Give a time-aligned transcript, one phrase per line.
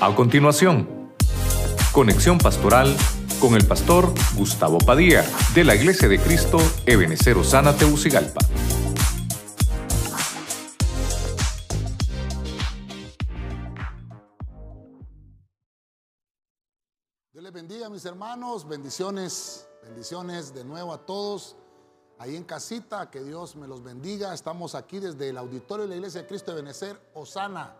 [0.00, 1.12] A continuación,
[1.90, 2.96] conexión pastoral
[3.40, 5.24] con el pastor Gustavo Padilla
[5.56, 8.38] de la Iglesia de Cristo Ebenecer Osana Teucigalpa.
[17.32, 18.68] Dios les bendiga, mis hermanos.
[18.68, 21.56] Bendiciones, bendiciones de nuevo a todos.
[22.20, 24.32] Ahí en casita, que Dios me los bendiga.
[24.32, 27.74] Estamos aquí desde el auditorio de la Iglesia de Cristo de Benecer, Osana,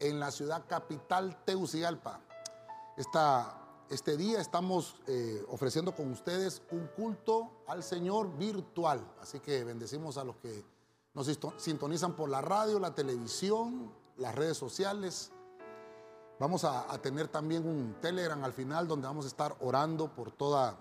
[0.00, 2.20] en la ciudad capital Tegucigalpa.
[2.96, 3.58] Esta,
[3.90, 9.00] este día estamos eh, ofreciendo con ustedes un culto al Señor virtual.
[9.20, 10.64] Así que bendecimos a los que
[11.14, 15.32] nos sintonizan por la radio, la televisión, las redes sociales.
[16.38, 20.30] Vamos a, a, tener también un Telegram al final donde vamos a estar orando por
[20.30, 20.76] toda,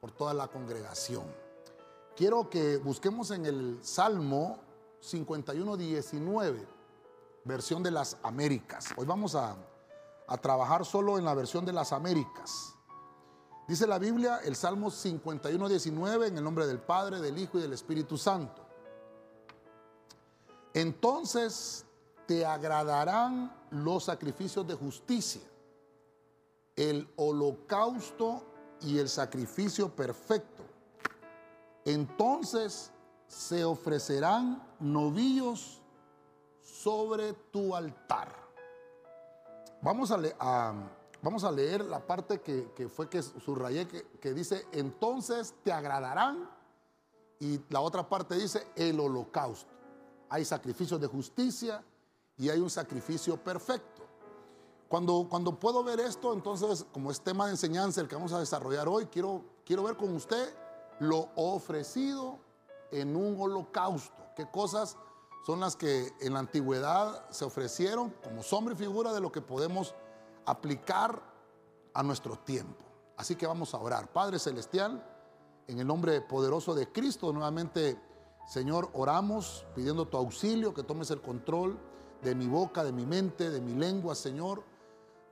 [0.00, 1.24] por toda la congregación.
[2.14, 4.58] Quiero que busquemos en el Salmo
[5.00, 6.77] 51, 19,
[7.48, 8.90] versión de las Américas.
[8.96, 9.56] Hoy vamos a,
[10.28, 12.74] a trabajar solo en la versión de las Américas.
[13.66, 17.62] Dice la Biblia, el Salmo 51, 19, en el nombre del Padre, del Hijo y
[17.62, 18.62] del Espíritu Santo.
[20.74, 21.84] Entonces
[22.26, 25.42] te agradarán los sacrificios de justicia,
[26.76, 28.42] el holocausto
[28.82, 30.62] y el sacrificio perfecto.
[31.84, 32.92] Entonces
[33.26, 35.77] se ofrecerán novillos
[36.82, 38.34] sobre tu altar.
[39.80, 45.72] Vamos a, leer la parte que, que fue que subrayé, que, que dice, entonces te
[45.72, 46.48] agradarán.
[47.40, 49.72] Y la otra parte dice, el holocausto.
[50.28, 51.82] Hay sacrificios de justicia
[52.36, 54.02] y hay un sacrificio perfecto.
[54.88, 58.40] Cuando, cuando puedo ver esto, entonces, como es tema de enseñanza el que vamos a
[58.40, 60.54] desarrollar hoy, quiero, quiero ver con usted
[61.00, 62.38] lo ofrecido
[62.90, 64.22] en un holocausto.
[64.34, 64.96] ¿Qué cosas
[65.44, 69.40] son las que en la antigüedad se ofrecieron como sombra y figura de lo que
[69.40, 69.94] podemos
[70.44, 71.22] aplicar
[71.94, 72.84] a nuestro tiempo?
[73.16, 74.12] Así que vamos a orar.
[74.12, 75.04] Padre Celestial,
[75.66, 78.00] en el nombre poderoso de Cristo, nuevamente,
[78.46, 81.78] Señor, oramos pidiendo tu auxilio, que tomes el control
[82.22, 84.62] de mi boca, de mi mente, de mi lengua, Señor.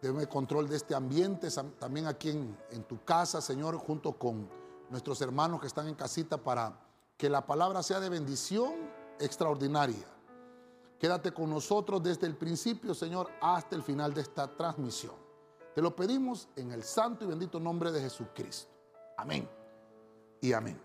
[0.03, 1.49] Deme control de este ambiente,
[1.79, 4.49] también aquí en, en tu casa, Señor, junto con
[4.91, 6.81] nuestros hermanos que están en casita para
[7.17, 8.75] que la palabra sea de bendición
[9.19, 10.07] extraordinaria.
[10.99, 15.15] Quédate con nosotros desde el principio, Señor, hasta el final de esta transmisión.
[15.75, 18.71] Te lo pedimos en el santo y bendito nombre de Jesucristo.
[19.19, 19.49] Amén
[20.41, 20.81] y amén.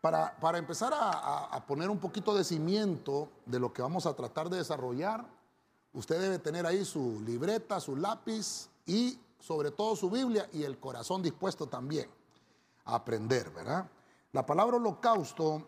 [0.00, 4.14] Para, para empezar a, a, poner un poquito de cimiento de lo que vamos a
[4.14, 5.24] tratar de desarrollar,
[5.94, 10.78] usted debe tener ahí su libreta, su lápiz y sobre todo su Biblia y el
[10.78, 12.08] corazón dispuesto también
[12.84, 13.88] a aprender, ¿verdad?
[14.32, 15.62] La palabra holocausto,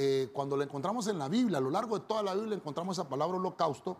[0.00, 2.96] eh, cuando la encontramos en la Biblia, a lo largo de toda la Biblia encontramos
[2.96, 3.96] esa palabra holocausto,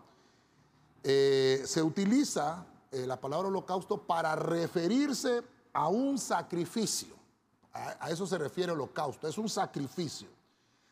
[1.03, 5.43] eh, se utiliza eh, la palabra holocausto para referirse
[5.73, 7.13] a un sacrificio.
[7.73, 10.29] A, a eso se refiere holocausto, es un sacrificio.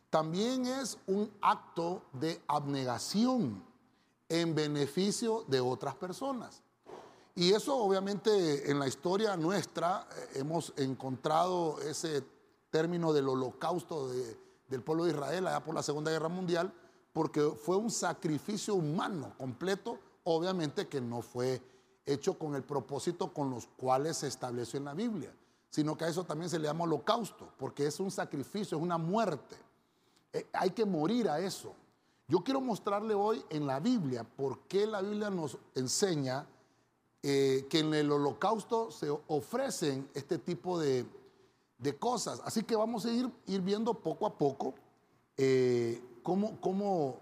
[0.10, 3.64] También es un acto de abnegación
[4.28, 6.62] en beneficio de otras personas.
[7.34, 12.26] Y eso obviamente en la historia nuestra eh, hemos encontrado ese
[12.70, 16.74] término del holocausto de, del pueblo de Israel allá por la Segunda Guerra Mundial,
[17.14, 21.62] porque fue un sacrificio humano completo, obviamente que no fue
[22.06, 25.34] hecho con el propósito con los cuales se estableció en la Biblia,
[25.70, 28.98] sino que a eso también se le llama holocausto, porque es un sacrificio, es una
[28.98, 29.56] muerte.
[30.34, 31.74] Eh, hay que morir a eso.
[32.28, 36.46] Yo quiero mostrarle hoy en la Biblia por qué la Biblia nos enseña
[37.24, 41.06] eh, que en el holocausto se ofrecen este tipo de,
[41.78, 42.42] de, cosas.
[42.44, 44.76] Así que vamos a ir, viendo poco a poco
[45.38, 47.22] eh, cómo, cómo,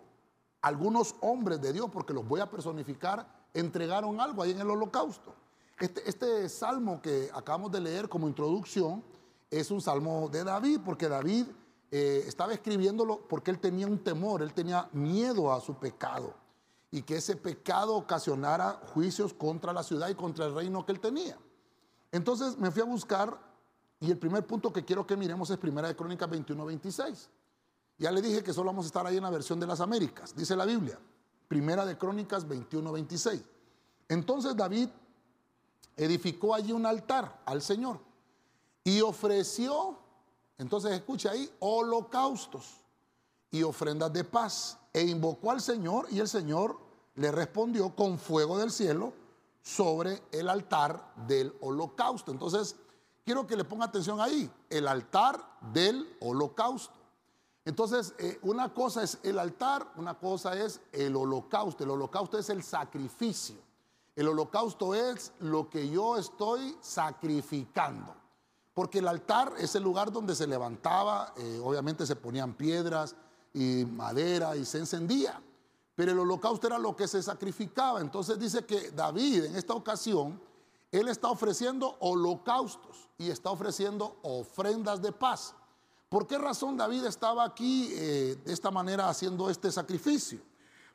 [0.61, 5.33] algunos hombres de Dios, porque los voy a personificar, entregaron algo ahí en el holocausto.
[5.79, 9.03] Este, este salmo que acabamos de leer como introducción
[9.49, 11.45] es un salmo de David, porque David
[11.91, 16.33] eh, estaba escribiéndolo porque él tenía un temor, él tenía miedo a su pecado
[16.91, 20.99] y que ese pecado ocasionara juicios contra la ciudad y contra el reino que él
[20.99, 21.37] tenía.
[22.11, 23.37] Entonces me fui a buscar
[24.05, 27.29] y el primer punto que quiero que miremos es Primera de Crónicas 21, 26.
[27.97, 30.35] Ya le dije que solo vamos a estar ahí en la versión de las Américas,
[30.35, 30.99] dice la Biblia.
[31.47, 33.41] Primera de Crónicas 21, 26.
[34.09, 34.89] Entonces David
[35.97, 37.99] edificó allí un altar al Señor
[38.83, 39.97] y ofreció,
[40.59, 42.81] entonces escucha ahí, holocaustos
[43.49, 46.77] y ofrendas de paz e invocó al Señor y el Señor
[47.15, 49.13] le respondió con fuego del cielo
[49.63, 52.31] sobre el altar del holocausto.
[52.31, 52.75] Entonces,
[53.25, 55.43] quiero que le ponga atención ahí, el altar
[55.73, 56.99] del holocausto.
[57.65, 61.83] Entonces, eh, una cosa es el altar, una cosa es el holocausto.
[61.83, 63.55] El holocausto es el sacrificio.
[64.15, 68.15] El holocausto es lo que yo estoy sacrificando.
[68.75, 73.15] Porque el altar es el lugar donde se levantaba, eh, obviamente se ponían piedras
[73.53, 75.41] y madera y se encendía.
[75.95, 77.99] Pero el holocausto era lo que se sacrificaba.
[77.99, 80.39] Entonces dice que David en esta ocasión,
[80.99, 85.53] él está ofreciendo holocaustos y está ofreciendo ofrendas de paz.
[86.09, 90.39] ¿Por qué razón David estaba aquí eh, de esta manera haciendo este sacrificio?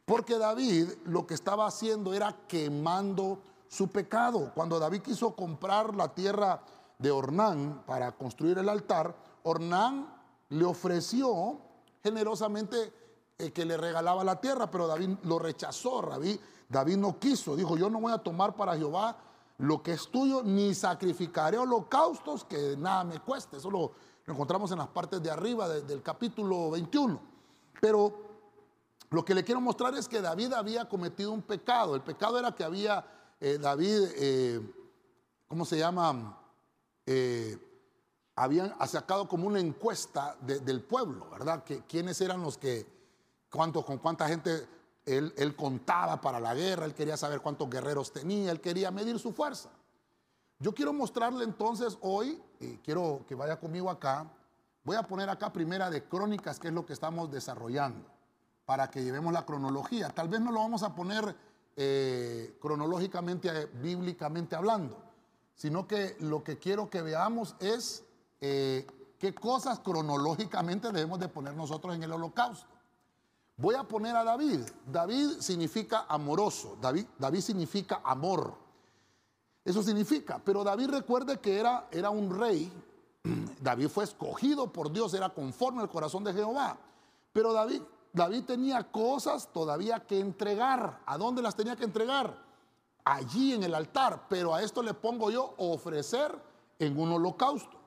[0.05, 4.53] Porque David lo que estaba haciendo era quemando su pecado.
[4.55, 6.63] Cuando David quiso comprar la tierra
[6.99, 10.13] de Ornán para construir el altar, Ornán
[10.49, 11.59] le ofreció
[12.03, 12.93] generosamente
[13.39, 16.03] eh, que le regalaba la tierra, pero David lo rechazó.
[16.03, 16.39] David,
[16.69, 19.17] David no quiso, dijo, yo no voy a tomar para Jehová
[19.61, 23.59] lo que es tuyo, ni sacrificaré holocaustos que nada me cueste.
[23.59, 23.93] Eso lo,
[24.27, 27.21] encontramos en las partes de arriba del capítulo 21.
[27.81, 28.31] Pero
[29.11, 31.95] lo que le quiero mostrar es que David había cometido un pecado.
[31.95, 33.05] El pecado era que había
[33.39, 34.61] eh, David, eh,
[35.47, 36.39] ¿cómo se llama?
[37.05, 37.59] Eh,
[38.37, 41.65] habían sacado como una encuesta del pueblo, ¿verdad?
[41.65, 42.87] Que quiénes eran los que,
[43.51, 44.67] cuánto, con cuánta gente
[45.19, 49.33] él, contaba para la guerra, él quería saber cuántos guerreros tenía, él quería medir su
[49.33, 49.71] fuerza.
[50.59, 54.31] Yo quiero mostrarle entonces hoy, y quiero que vaya conmigo acá,
[54.85, 58.07] voy a poner acá primera de crónicas, que es lo que estamos desarrollando,
[58.67, 60.11] para que llevemos la cronología.
[60.11, 61.35] Tal vez no lo vamos a poner
[61.77, 64.99] eh, cronológicamente, bíblicamente hablando,
[65.55, 68.05] sino que lo que quiero que veamos es
[68.41, 68.87] eh,
[69.19, 72.80] qué cosas cronológicamente debemos de poner nosotros en el holocausto.
[73.61, 74.61] Voy a poner a David.
[74.87, 78.55] David significa amoroso, David, David significa amor.
[79.65, 82.73] Eso significa, pero David recuerde que era, era un rey,
[83.61, 86.79] David fue escogido por Dios, era conforme al corazón de Jehová.
[87.33, 91.03] Pero David, David tenía cosas todavía que entregar.
[91.05, 92.51] ¿A dónde las tenía que entregar?
[93.05, 96.33] allí en el altar, pero a esto le pongo yo ofrecer
[96.79, 97.79] en un holocausto.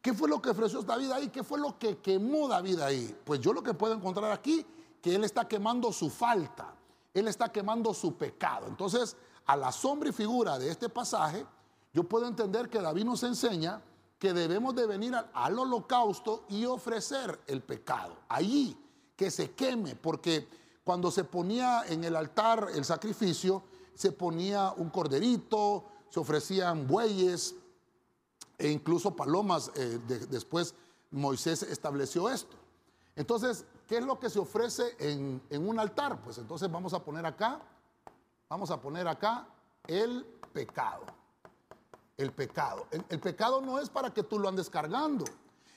[0.00, 1.28] ¿Qué fue lo que ofreció David ahí?
[1.28, 3.16] ¿Qué fue lo que quemó David ahí?
[3.24, 4.64] Pues yo lo que puedo encontrar aquí,
[5.00, 6.74] que él está quemando su falta,
[7.14, 8.66] él está quemando su pecado.
[8.66, 9.16] Entonces,
[9.46, 11.46] a la sombra y figura de este pasaje,
[11.92, 13.82] yo puedo entender que David nos enseña
[14.18, 18.16] que debemos de venir al, holocausto y ofrecer el pecado.
[18.28, 18.76] Allí,
[19.16, 20.48] que se queme, porque
[20.84, 23.62] cuando se ponía en el altar el sacrificio,
[23.94, 27.54] se ponía un corderito, se ofrecían bueyes
[28.58, 29.70] e incluso palomas.
[29.74, 30.74] Eh, después
[31.10, 32.56] Moisés estableció esto.
[33.16, 36.20] Entonces, ¿qué es lo que se ofrece en, un altar?
[36.22, 37.60] Pues entonces vamos a poner acá,
[38.48, 39.48] vamos a poner acá
[39.86, 41.04] el pecado.
[42.16, 42.86] El pecado.
[42.90, 45.24] El, pecado no es para que tú lo andes cargando.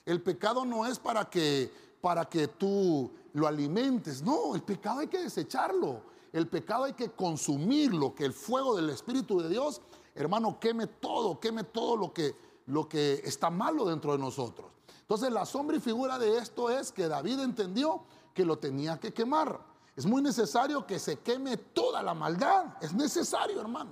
[0.05, 1.71] El pecado no es para que,
[2.01, 4.21] para que tú lo alimentes.
[4.21, 6.01] No, el pecado hay que desecharlo.
[6.33, 9.81] El pecado hay que consumirlo, que el fuego del Espíritu de Dios,
[10.15, 12.35] hermano, queme todo, queme todo lo que,
[12.67, 14.71] lo que está malo dentro de nosotros.
[15.11, 18.01] Entonces la sombra y figura de esto es que David entendió
[18.33, 19.59] que lo tenía que quemar.
[19.93, 22.77] Es muy necesario que se queme toda la maldad.
[22.79, 23.91] Es necesario, hermano.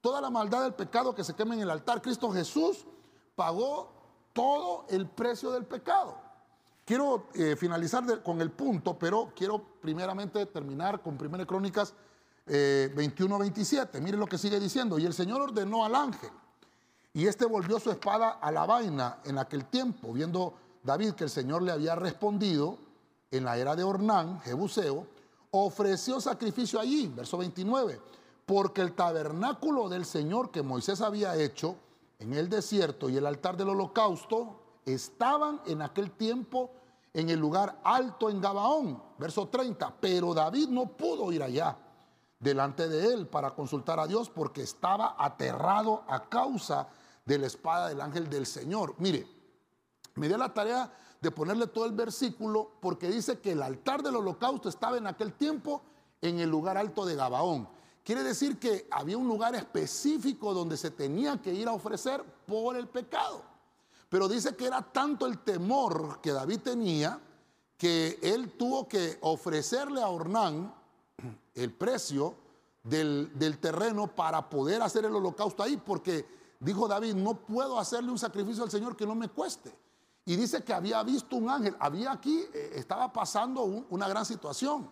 [0.00, 2.00] Toda la maldad del pecado que se queme en el altar.
[2.00, 2.86] Cristo Jesús
[3.34, 3.90] pagó
[4.32, 6.16] todo el precio del pecado.
[6.84, 11.92] Quiero eh, finalizar con el punto, pero quiero primeramente terminar con 1 Crónicas
[12.46, 13.96] 21-27.
[13.96, 14.96] Eh, Miren lo que sigue diciendo.
[15.00, 16.30] Y el Señor ordenó al ángel,
[17.14, 21.30] y este volvió su espada a la vaina en aquel tiempo, viendo David que el
[21.30, 22.78] Señor le había respondido
[23.30, 25.06] en la era de Ornán, Jebuseo,
[25.50, 28.00] ofreció sacrificio allí, verso 29,
[28.46, 31.76] porque el tabernáculo del Señor que Moisés había hecho
[32.18, 36.70] en el desierto y el altar del holocausto estaban en aquel tiempo
[37.12, 41.76] en el lugar alto en Gabaón, verso 30, pero David no pudo ir allá
[42.40, 47.88] delante de él para consultar a Dios porque estaba aterrado a causa de la espada
[47.88, 48.94] del ángel del Señor.
[48.98, 49.26] Mire,
[50.14, 54.16] me dio la tarea de ponerle todo el versículo porque dice que el altar del
[54.16, 55.82] holocausto estaba en aquel tiempo
[56.20, 57.68] en el lugar alto de Gabaón.
[58.04, 62.76] Quiere decir que había un lugar específico donde se tenía que ir a ofrecer por
[62.76, 63.42] el pecado.
[64.08, 67.20] Pero dice que era tanto el temor que David tenía
[67.78, 70.74] que él tuvo que ofrecerle a Ornán
[71.54, 72.36] el precio
[72.82, 78.18] del, terreno para poder hacer el holocausto ahí, porque dijo David, no puedo hacerle un
[78.18, 79.76] sacrificio al Señor que no me cueste.
[80.24, 84.88] Y dice que había visto un ángel, había aquí, eh, estaba pasando una gran situación,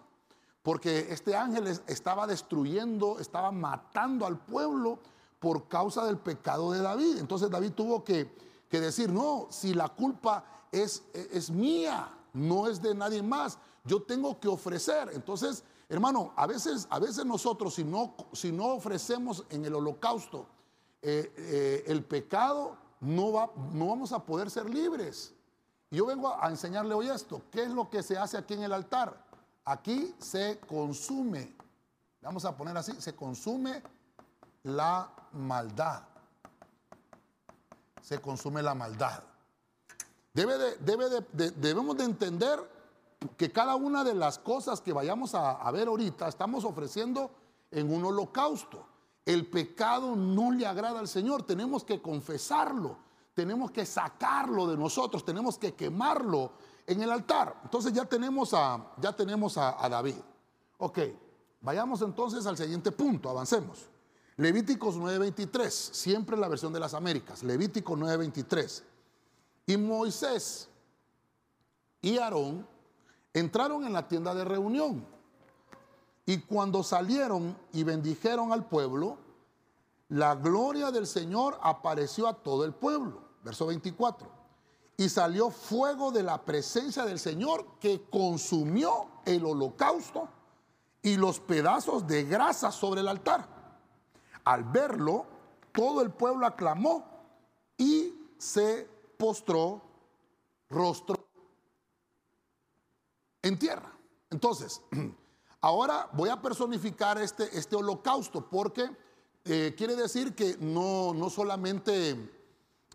[0.63, 4.99] porque este ángel estaba destruyendo, estaba matando al pueblo
[5.39, 7.19] por causa del pecado de David.
[7.19, 12.81] Entonces David tuvo que que decir, no, si la culpa es, es mía, no es
[12.81, 13.59] de nadie más.
[13.85, 15.11] Yo tengo que ofrecer.
[15.13, 20.47] Entonces, hermano, a veces, a veces nosotros, si no, si no ofrecemos en el holocausto
[21.03, 25.35] eh, eh, el pecado, no, va, no vamos a poder ser libres.
[25.91, 27.43] Yo vengo a enseñarle hoy esto.
[27.51, 29.25] ¿Qué es lo que se hace aquí en el altar?
[29.65, 31.55] Aquí se consume,
[32.23, 33.83] vamos a poner así, se consume
[34.65, 36.03] la maldad.
[38.03, 39.23] Se consume la maldad.
[40.33, 42.59] Debe de, debe de, debemos de entender
[43.37, 47.31] que cada una de las cosas que vayamos a, a ver ahorita estamos ofreciendo
[47.71, 48.87] en un holocausto.
[49.25, 52.97] El pecado no le agrada al Señor, tenemos que confesarlo,
[53.35, 56.53] tenemos que sacarlo de nosotros, tenemos que quemarlo
[56.87, 57.61] en el altar.
[57.63, 60.17] Entonces ya tenemos a, ya tenemos a, David.
[60.79, 60.99] Ok,
[61.61, 63.89] vayamos entonces al siguiente punto, avancemos.
[64.37, 68.83] Levíticos 9:23, siempre la versión de las Américas, Levítico 9:23.
[69.67, 70.69] Y Moisés
[72.01, 72.67] y Aarón
[73.33, 75.07] entraron en la tienda de reunión.
[76.31, 79.19] Y cuando salieron y bendijeron al pueblo,
[80.11, 83.21] la gloria del Señor apareció a todo el pueblo.
[83.43, 84.31] Verso 24.
[84.97, 90.29] Y salió fuego de la presencia del Señor que consumió el holocausto
[91.03, 93.49] y los pedazos de grasa sobre el altar.
[94.45, 95.27] Al verlo,
[95.73, 97.07] todo el pueblo aclamó
[97.77, 99.83] y se postró
[100.69, 101.27] rostro
[103.43, 103.91] en tierra.
[104.31, 104.81] Entonces,
[105.61, 108.91] ahora voy a personificar este, este holocausto porque
[109.45, 112.31] eh, quiere decir que no, no solamente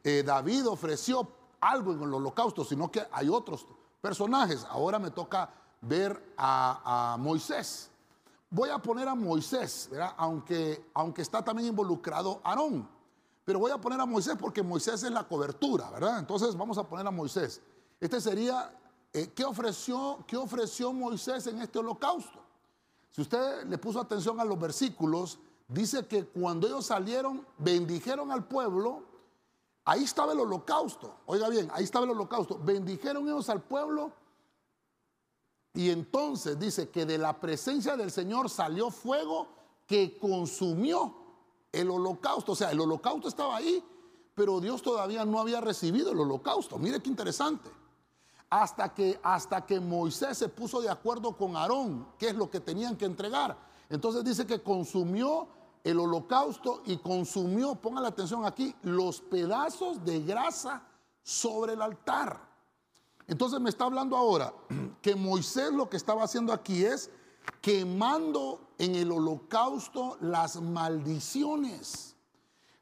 [0.04, 1.28] eh, David ofreció
[1.60, 3.66] algo en el holocausto, sino que hay otros
[4.02, 4.66] personajes.
[4.70, 5.50] Ahora me toca
[5.82, 7.90] ver a, Moisés.
[8.50, 12.88] Voy a poner a Moisés, Aunque, aunque está también involucrado Aarón.
[13.44, 16.20] Pero voy a poner a Moisés porque Moisés es la cobertura, ¿verdad?
[16.20, 17.62] Entonces vamos a poner a Moisés.
[18.00, 18.72] Este sería,
[19.14, 22.45] eh, ¿qué, ofreció, ¿qué ofreció Moisés en este holocausto?
[23.16, 28.46] Si usted le puso atención a los versículos, dice que cuando ellos salieron, bendijeron al
[28.46, 29.04] pueblo,
[29.86, 31.16] ahí estaba el holocausto.
[31.26, 32.60] Oiga bien, ahí estaba el holocausto.
[32.62, 34.12] Bendijeron ellos al pueblo
[35.74, 39.48] y entonces dice que de la presencia del Señor salió fuego
[39.88, 41.16] que consumió
[41.72, 42.52] el holocausto.
[42.52, 43.82] O sea, el holocausto estaba ahí,
[44.34, 46.78] pero Dios todavía no había recibido el holocausto.
[46.78, 47.70] Mire qué interesante.
[48.50, 52.60] Hasta que, hasta que Moisés se puso de acuerdo con Aarón, qué es lo que
[52.60, 53.58] tenían que entregar.
[53.90, 55.48] Entonces dice que consumió
[55.84, 60.84] el holocausto y consumió, pongan la atención aquí, los pedazos de grasa
[61.22, 62.40] sobre el altar.
[63.28, 64.54] Entonces me está hablando ahora
[65.02, 67.12] que Moisés lo que estaba haciendo aquí es
[67.62, 72.16] quemando en el holocausto las maldiciones.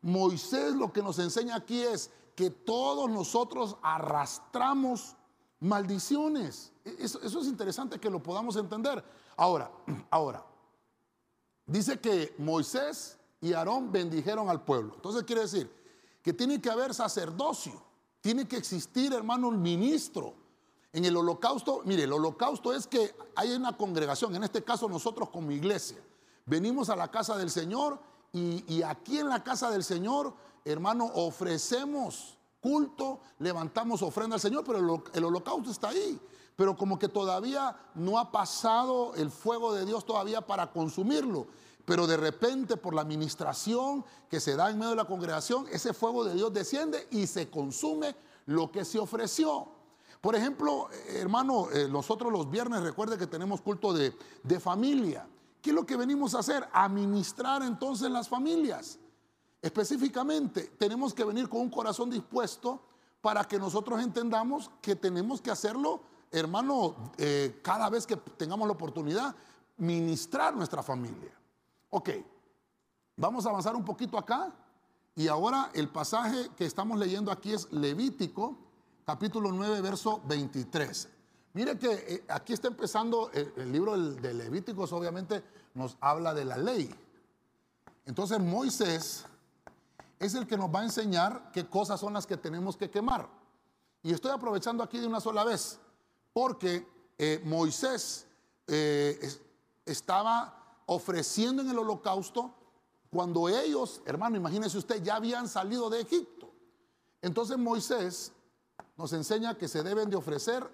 [0.01, 5.15] Moisés lo que nos enseña aquí es que todos nosotros arrastramos
[5.63, 6.71] maldiciones.
[6.83, 9.03] Eso, eso, es interesante que lo podamos entender.
[9.35, 9.71] Ahora,
[10.11, 10.45] ahora,
[11.65, 14.93] dice que Moisés y Aarón bendijeron al pueblo.
[14.95, 15.71] Entonces quiere decir
[16.21, 17.83] que tiene que haber sacerdocio,
[18.21, 20.35] tiene que existir, hermano, un ministro
[20.93, 25.29] en el holocausto, mire, el holocausto es que hay una congregación, en este caso nosotros
[25.29, 25.97] como iglesia,
[26.45, 27.99] venimos a la casa del Señor
[28.31, 30.33] y, aquí en la casa del Señor,
[30.65, 36.17] hermano, ofrecemos culto, levantamos ofrenda al Señor, pero el, holocausto está ahí.
[36.55, 41.47] Pero como que todavía no ha pasado el fuego de Dios todavía para consumirlo.
[41.83, 45.93] Pero de repente por la administración que se da en medio de la congregación, ese
[45.93, 48.15] fuego de Dios desciende y se consume
[48.45, 49.67] lo que se ofreció.
[50.21, 55.27] Por ejemplo, hermano, eh, nosotros los viernes recuerde que tenemos culto de, de familia.
[55.61, 56.65] ¿Qué es lo que venimos a hacer?
[56.71, 58.99] Administrar entonces las familias.
[59.63, 62.81] Específicamente, tenemos que venir con un corazón dispuesto
[63.21, 68.73] para que nosotros entendamos que tenemos que hacerlo, hermano, eh, cada vez que tengamos la
[68.73, 69.33] oportunidad,
[69.77, 71.31] ministrar nuestra familia.
[71.91, 72.09] Ok,
[73.15, 74.53] vamos a avanzar un poquito acá.
[75.15, 78.57] Y ahora el pasaje que estamos leyendo aquí es Levítico
[79.05, 81.07] capítulo 9, verso 23.
[81.53, 85.41] Mire que eh, aquí está empezando el, libro de Levíticos, obviamente
[85.73, 86.93] nos habla de la ley.
[88.05, 89.25] Entonces Moisés
[90.25, 93.29] es el que nos va a enseñar qué cosas son las que tenemos que quemar.
[94.01, 95.79] Y estoy aprovechando aquí de una sola vez,
[96.31, 96.87] porque
[97.17, 98.27] eh, Moisés
[98.67, 99.19] eh,
[99.85, 102.53] estaba ofreciendo en el holocausto
[103.09, 106.51] cuando ellos, hermano, imagínese usted, ya habían salido de Egipto.
[107.21, 108.31] Entonces Moisés
[108.97, 110.69] nos enseña que se deben de ofrecer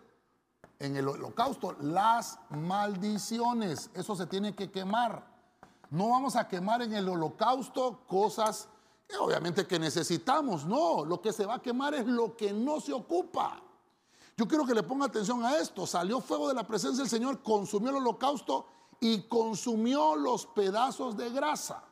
[0.79, 3.89] en el holocausto las maldiciones.
[3.93, 5.27] Eso se tiene que quemar.
[5.89, 8.69] No vamos a quemar en el holocausto cosas
[9.17, 10.65] obviamente que necesitamos.
[10.65, 13.61] No, lo que se va a quemar es lo que no se ocupa.
[14.37, 15.85] Yo quiero que le ponga atención a esto.
[15.85, 18.65] Salió fuego de la presencia del Señor, consumió el holocausto
[18.99, 21.83] y consumió los pedazos de grasa.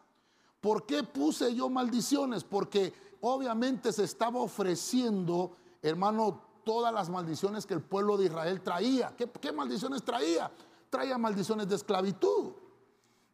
[0.62, 2.44] ¿Por qué puse yo maldiciones?
[2.44, 9.16] Porque obviamente se estaba ofreciendo, hermano, todas las maldiciones que el pueblo de Israel traía.
[9.16, 10.52] ¿Qué, maldiciones traía?
[10.90, 12.52] Traía maldiciones de esclavitud.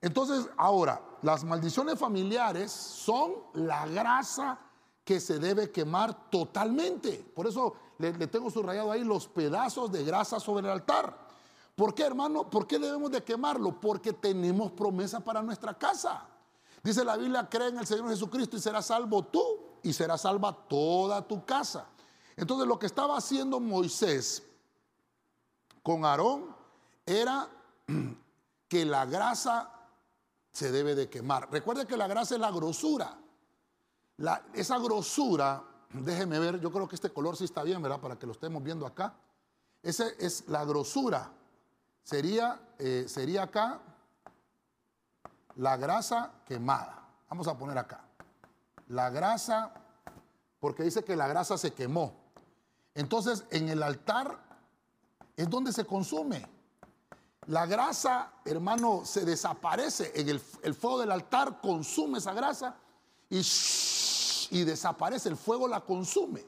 [0.03, 4.59] Entonces, ahora, las maldiciones familiares son la grasa
[5.05, 7.25] que se debe quemar totalmente.
[7.33, 11.17] Por eso le, tengo subrayado ahí los pedazos de grasa sobre el altar.
[11.73, 12.49] ¿Por qué, hermano?
[12.49, 13.79] ¿Por qué debemos de quemarlo?
[13.79, 16.27] Porque tenemos promesa para nuestra casa.
[16.83, 19.41] Dice la Biblia, cree en el Señor Jesucristo y serás salvo tú
[19.83, 21.87] y será salva toda tu casa.
[22.35, 24.43] Entonces lo que estaba haciendo Moisés
[25.81, 26.53] con Aarón
[27.05, 27.47] era
[28.67, 29.69] que la grasa
[30.53, 31.51] se debe de quemar.
[31.51, 33.17] Recuerde que la grasa es la grosura.
[34.53, 37.99] esa grosura, déjeme ver, yo creo que este color sí está bien, ¿verdad?
[37.99, 39.15] Para que lo estemos viendo acá.
[39.81, 41.31] Esa es la grosura.
[42.03, 43.81] Sería, eh, sería acá
[45.55, 47.07] la grasa quemada.
[47.29, 48.01] Vamos a poner acá.
[48.89, 49.73] La grasa,
[50.59, 52.13] porque dice que la grasa se quemó.
[52.93, 54.37] Entonces, en el altar
[55.35, 56.52] es donde se consume.
[57.47, 60.11] La grasa, hermano, se desaparece.
[60.15, 60.39] En el,
[60.73, 62.75] fuego del altar consume esa grasa
[63.29, 63.41] y,
[64.51, 65.29] y desaparece.
[65.29, 66.45] El fuego la consume.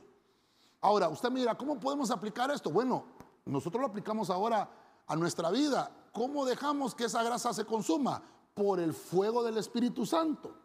[0.82, 2.70] Ahora, usted mira, ¿cómo podemos aplicar esto?
[2.70, 3.06] Bueno,
[3.46, 4.70] nosotros lo aplicamos ahora
[5.08, 5.92] a nuestra vida.
[6.12, 8.22] ¿Cómo dejamos que esa grasa se consuma?
[8.56, 10.56] por el fuego del Espíritu Santo.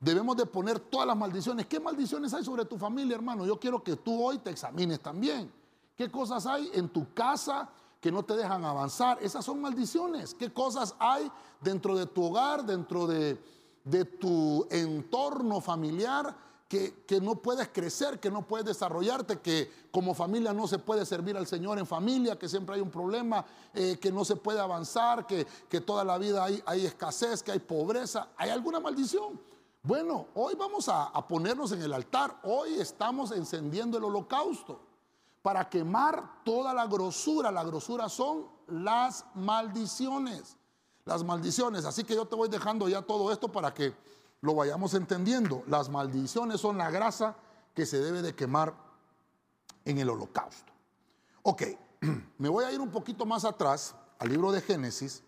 [0.00, 1.66] Debemos de poner todas las maldiciones.
[1.66, 3.46] ¿Qué maldiciones hay sobre tu familia, hermano?
[3.46, 5.50] Yo quiero que tú hoy te examines también.
[5.96, 7.68] ¿Qué cosas hay en tu casa
[8.00, 9.18] que no te dejan avanzar?
[9.22, 10.34] Esas son maldiciones.
[10.34, 11.30] ¿Qué cosas hay
[11.60, 13.38] dentro de tu hogar, dentro de,
[13.84, 16.34] de tu entorno familiar
[16.70, 21.36] que, no puedes crecer, que no puedes desarrollarte, que como familia no se puede servir
[21.36, 25.26] al Señor en familia, que siempre hay un problema, eh, que no se puede avanzar,
[25.26, 29.40] que, que toda la vida hay, hay, escasez, que hay pobreza, hay alguna maldición.
[29.82, 34.89] Bueno, hoy vamos a, a ponernos en el altar, hoy estamos encendiendo el holocausto
[35.42, 37.50] para quemar toda la grosura.
[37.50, 40.56] La grosura son las maldiciones,
[41.04, 41.84] las maldiciones.
[41.84, 43.94] Así que yo te voy dejando ya todo esto para que
[44.40, 45.62] lo vayamos entendiendo.
[45.66, 47.36] Las maldiciones son la grasa
[47.74, 48.74] que se debe de quemar
[49.84, 50.72] en el holocausto.
[51.42, 51.62] Ok,
[52.38, 55.22] me voy a ir un poquito más atrás al libro de Génesis,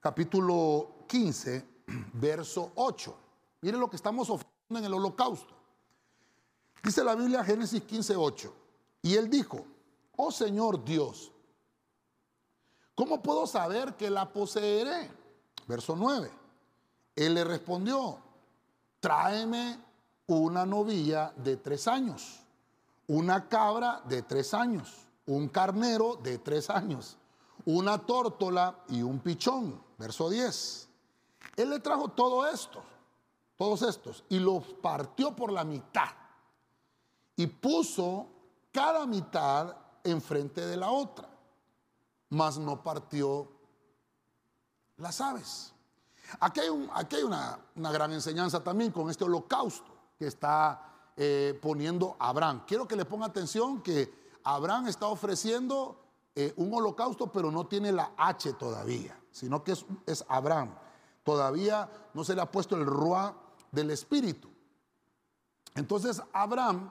[0.00, 1.66] capítulo 15,
[2.14, 3.16] verso 8.
[3.62, 5.54] Miren lo que estamos ofreciendo en el holocausto.
[6.82, 8.54] Dice la Biblia Génesis 15, 8.
[9.02, 9.64] Y él dijo,
[10.16, 11.32] oh Señor Dios,
[12.94, 15.10] ¿cómo puedo saber que la poseeré?
[15.66, 16.30] Verso 9.
[17.16, 18.18] Él le respondió,
[19.00, 19.78] tráeme
[20.26, 22.40] una novilla de tres años,
[23.06, 27.16] una cabra de tres años, un carnero de tres años,
[27.64, 29.82] una tórtola y un pichón.
[29.98, 30.88] Verso 10.
[31.56, 32.82] Él le trajo todo esto,
[33.56, 36.08] todos estos, y los partió por la mitad.
[37.36, 38.26] Y puso
[38.72, 41.28] cada mitad enfrente de la otra,
[42.30, 43.48] mas no partió
[44.96, 45.72] las aves.
[46.38, 52.62] Aquí hay, una, gran enseñanza también con este holocausto que está eh, poniendo Abraham.
[52.66, 56.00] Quiero que le ponga atención que Abraham está ofreciendo
[56.34, 59.72] eh, un holocausto, pero no tiene la H todavía, sino que
[60.06, 60.72] es, Abraham.
[61.24, 63.34] Todavía no se le ha puesto el ruá
[63.72, 64.48] del Espíritu.
[65.74, 66.90] Entonces Abraham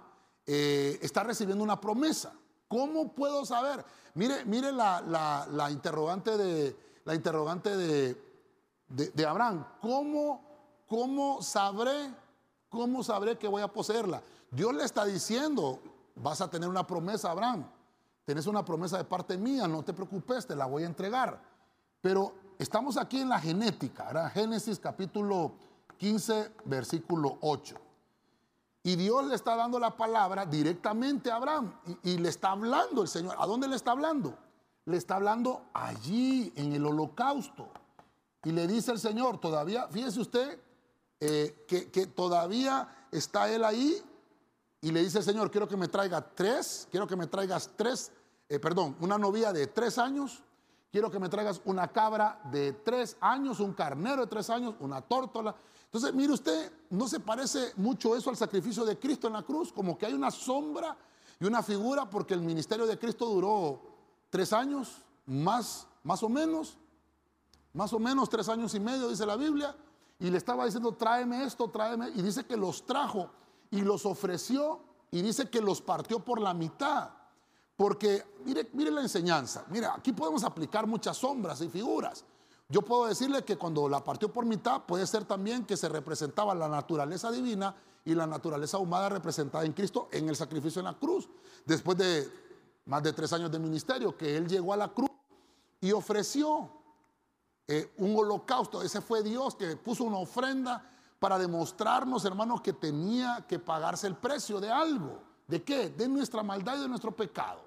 [0.52, 2.34] eh, está recibiendo una promesa.
[2.68, 3.86] ¿Cómo puedo saber?
[4.16, 9.64] Mire, mire la, interrogante de la interrogante de, Abraham.
[9.80, 10.42] ¿Cómo,
[10.88, 12.12] ¿Cómo sabré?
[12.68, 14.24] ¿Cómo sabré que voy a poseerla?
[14.50, 15.80] Dios le está diciendo,
[16.16, 17.70] vas a tener una promesa, Abraham.
[18.26, 21.40] Tienes una promesa de parte mía, no te preocupes, te la voy a entregar.
[22.02, 25.52] Pero estamos aquí en la genética, Génesis capítulo
[25.98, 27.89] 15, versículo 8.
[28.84, 33.08] Y Dios le está dando la palabra directamente a Abraham y, le está hablando el
[33.08, 33.36] Señor.
[33.38, 34.38] ¿A dónde le está hablando?
[34.86, 37.68] Le está hablando allí, en el holocausto.
[38.44, 40.60] Y le dice el Señor, todavía, fíjese usted,
[41.20, 44.02] eh, que, todavía está él ahí.
[44.82, 48.14] Y le dice el Señor, quiero que me traiga tres, quiero que me traigas tres,
[48.48, 50.42] eh, perdón, una novia de tres años,
[50.90, 55.02] quiero que me traigas una cabra de tres años, un carnero de tres años, una
[55.02, 55.54] tórtola.
[55.92, 59.74] Entonces, mire usted, ¿no se parece mucho eso al sacrificio de Cristo en la cruz?
[59.74, 60.96] Como que hay una sombra
[61.40, 63.82] y una figura porque el ministerio de Cristo duró
[64.30, 66.78] tres años, más, más o menos
[67.74, 69.76] más o menos tres años y medio, dice la Biblia,
[70.20, 73.30] y le estaba diciendo, tráeme esto, tráeme, y dice que los trajo
[73.72, 77.10] y los ofreció, y dice que los partió por la mitad,
[77.76, 79.64] Porque mire, mire la enseñanza.
[79.70, 82.26] Mira, aquí podemos aplicar muchas sombras y figuras.
[82.72, 86.54] Yo puedo decirle que cuando la partió por mitad puede ser también que se representaba
[86.54, 90.94] la naturaleza divina y la naturaleza humana representada en Cristo en el sacrificio en la
[90.94, 91.28] cruz.
[91.66, 92.32] Después de
[92.86, 95.10] más de tres años de ministerio, que Él llegó a la cruz
[95.82, 96.70] y ofreció
[97.68, 98.84] eh, un holocausto.
[98.84, 100.88] Ese fue Dios que puso una ofrenda
[101.20, 105.24] para demostrarnos, hermanos, que tenía que pagarse el precio de algo.
[105.48, 105.90] ¿De qué?
[105.90, 107.62] De nuestra maldad y de nuestro pecado.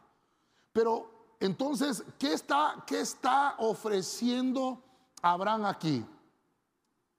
[0.73, 4.82] Pero entonces, ¿qué está, qué está ofreciendo?
[5.23, 6.05] Abraham aquí?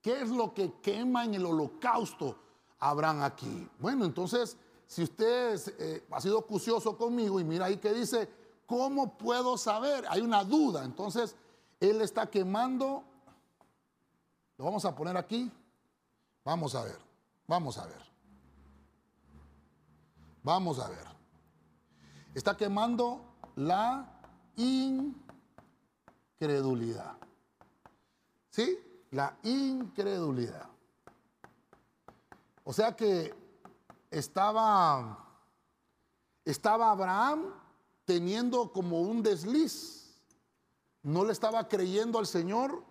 [0.01, 2.37] ¿Qué es lo que quema en el holocausto
[2.79, 3.69] Abraham aquí?
[3.79, 8.29] Bueno, entonces, si usted eh, ha sido cucioso conmigo y mira ahí que dice,
[8.65, 10.03] ¿cómo puedo saber?
[10.09, 10.83] Hay una duda.
[10.83, 11.37] Entonces,
[11.79, 13.05] él está quemando.
[14.57, 15.49] Lo vamos a poner aquí.
[16.43, 16.99] Vamos a ver.
[17.47, 18.03] Vamos a ver.
[20.43, 21.07] Vamos a ver.
[22.35, 23.21] Está quemando
[23.55, 24.19] la
[24.57, 27.15] incredulidad.
[28.53, 28.77] ¿Sí?
[29.09, 30.69] La incredulidad.
[32.63, 33.33] O sea que
[34.11, 35.25] estaba,
[36.45, 37.45] estaba Abraham
[38.05, 40.15] teniendo como un desliz.
[41.01, 42.83] No le estaba creyendo al Señor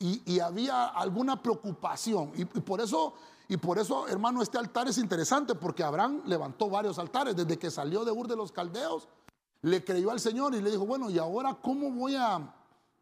[0.00, 2.32] y, había alguna preocupación.
[2.34, 3.14] Y, y, por eso,
[3.48, 7.70] y por eso, hermano, este altar es interesante porque Abraham levantó varios altares desde que
[7.70, 9.08] salió de Ur de los Caldeos.
[9.62, 12.52] Le creyó al Señor y le dijo, bueno, ¿y ahora cómo voy a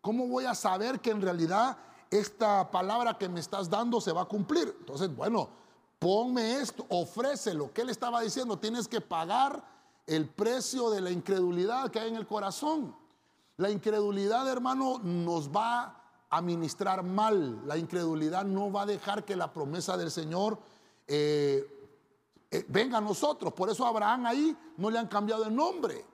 [0.03, 1.79] ¿cómo voy a saber que en realidad
[2.11, 4.77] esta palabra que me estás dando se va a cumplir?
[4.81, 5.49] Entonces, bueno,
[5.99, 7.73] ponme esto, ofrécelo.
[7.73, 8.59] ¿Qué le estaba diciendo?
[8.59, 9.65] Tienes que pagar
[10.07, 12.95] el precio de la incredulidad que hay en el corazón.
[13.57, 17.67] La incredulidad, hermano, nos va a ministrar mal.
[17.67, 20.59] La incredulidad no va a dejar que la promesa del Señor
[21.07, 21.65] eh,
[22.51, 23.53] eh, venga a nosotros.
[23.53, 26.05] Por eso Abraham ahí no le han cambiado el nombre.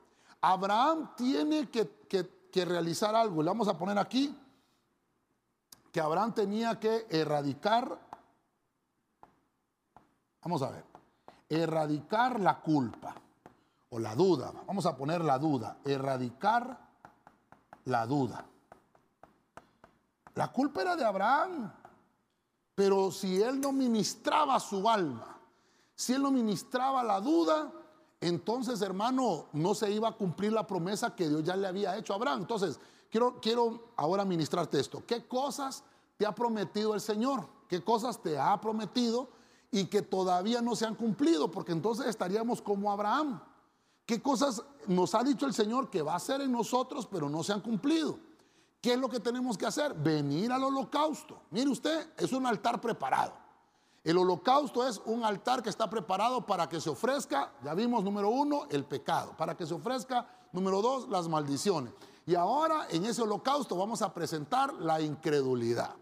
[0.42, 3.42] Abraham tiene que que realizar algo.
[3.42, 4.36] Le vamos a poner aquí
[5.92, 7.98] que Abraham tenía que erradicar,
[10.42, 10.84] vamos a ver,
[11.48, 13.14] erradicar la culpa
[13.90, 14.52] o la duda.
[14.66, 16.78] Vamos a poner la duda, erradicar
[17.84, 18.44] la duda.
[20.34, 21.72] La culpa era de Abraham,
[22.74, 25.36] pero si él no ministraba su alma,
[25.94, 27.72] si él no ministraba la duda,
[28.20, 32.12] entonces, hermano, no se iba a cumplir la promesa que Dios ya le había hecho
[32.12, 32.40] a Abraham.
[32.40, 35.04] Entonces, quiero, quiero ahora ministrarte esto.
[35.06, 35.84] ¿Qué cosas
[36.16, 37.46] te ha prometido el Señor?
[37.68, 39.28] ¿Qué cosas te ha prometido
[39.70, 41.50] y que todavía no se han cumplido?
[41.50, 43.40] Porque entonces estaríamos como Abraham.
[44.04, 47.44] ¿Qué cosas nos ha dicho el Señor que va a hacer en nosotros, pero no
[47.44, 48.18] se han cumplido?
[48.80, 49.94] ¿Qué es lo que tenemos que hacer?
[49.94, 51.42] Venir al holocausto.
[51.50, 53.34] Mire usted, es un altar preparado.
[54.04, 58.30] El holocausto es un altar que está preparado para que se ofrezca, ya vimos número
[58.30, 61.92] uno, el pecado, para que se ofrezca, número dos, las maldiciones.
[62.24, 65.96] Y ahora en ese holocausto vamos a presentar la incredulidad.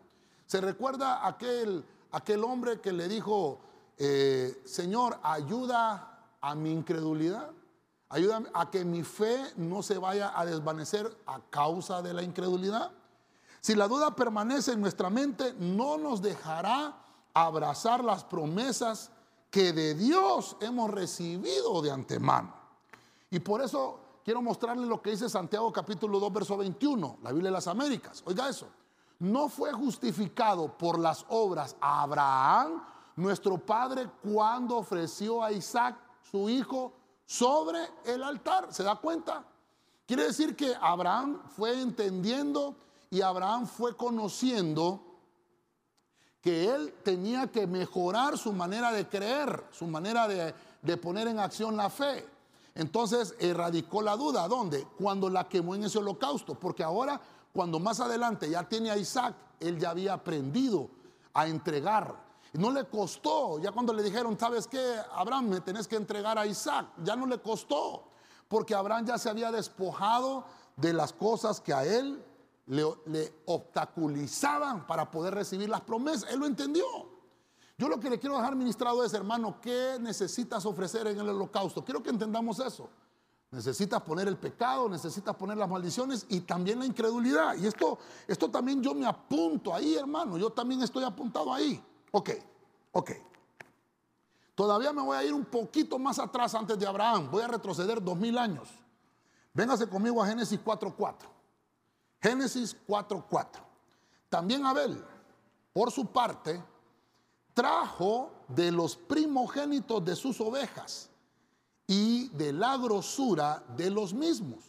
[0.46, 3.60] ¿Se recuerda aquel, aquel hombre que le dijo,
[3.96, 7.50] eh, Señor, ayuda a mi incredulidad?
[8.08, 12.92] Ayuda a que mi fe no se vaya a desvanecer a causa de la incredulidad.
[13.60, 17.05] Si la duda permanece en nuestra mente, no nos dejará
[17.36, 19.10] abrazar las promesas
[19.50, 22.54] que de Dios hemos recibido de antemano.
[23.30, 27.50] Y por eso quiero mostrarle lo que dice Santiago capítulo 2, verso 21, la Biblia
[27.50, 28.22] de las Américas.
[28.24, 28.68] Oiga eso.
[29.18, 32.82] No fue justificado por las obras a Abraham,
[33.16, 35.94] nuestro padre, cuando ofreció a Isaac,
[36.30, 36.94] su hijo,
[37.26, 38.72] sobre el altar.
[38.72, 39.44] ¿Se da cuenta?
[40.06, 42.76] Quiere decir que Abraham fue entendiendo
[43.10, 45.05] y Abraham fue conociendo
[46.40, 51.76] que él tenía que mejorar su manera de creer, su manera de, poner en acción
[51.76, 52.26] la fe.
[52.74, 54.46] Entonces erradicó la duda.
[54.46, 54.86] ¿Dónde?
[54.98, 56.54] Cuando la quemó en ese holocausto.
[56.54, 57.20] Porque ahora,
[57.52, 60.90] cuando más adelante ya tiene a Isaac, él ya había aprendido
[61.34, 62.26] a entregar.
[62.52, 64.96] No le costó, ya cuando le dijeron, ¿sabes qué?
[65.12, 66.86] Abraham, me tenés que entregar a Isaac.
[67.02, 68.04] Ya no le costó.
[68.48, 70.44] Porque Abraham ya se había despojado
[70.76, 72.22] de las cosas que a él
[72.66, 76.30] le, obstaculizaban para poder recibir las promesas.
[76.30, 76.84] Él lo entendió.
[77.78, 81.84] Yo lo que le quiero dejar ministrado es, hermano, ¿qué necesitas ofrecer en el holocausto?
[81.84, 82.88] Quiero que entendamos eso.
[83.50, 87.54] Necesitas poner el pecado, necesitas poner las maldiciones y también la incredulidad.
[87.56, 90.36] Y esto, esto también yo me apunto ahí, hermano.
[90.36, 91.82] Yo también estoy apuntado ahí.
[92.10, 92.30] Ok,
[92.92, 93.10] ok.
[94.54, 97.30] Todavía me voy a ir un poquito más atrás antes de Abraham.
[97.30, 98.70] Voy a retroceder dos mil años.
[99.52, 101.35] Véngase conmigo a Génesis 4.4.
[102.26, 103.60] Génesis 4:4.
[104.28, 105.00] También Abel,
[105.72, 106.60] por su parte,
[107.54, 111.08] trajo de los primogénitos de sus ovejas
[111.86, 114.64] y de la grosura de los mismos.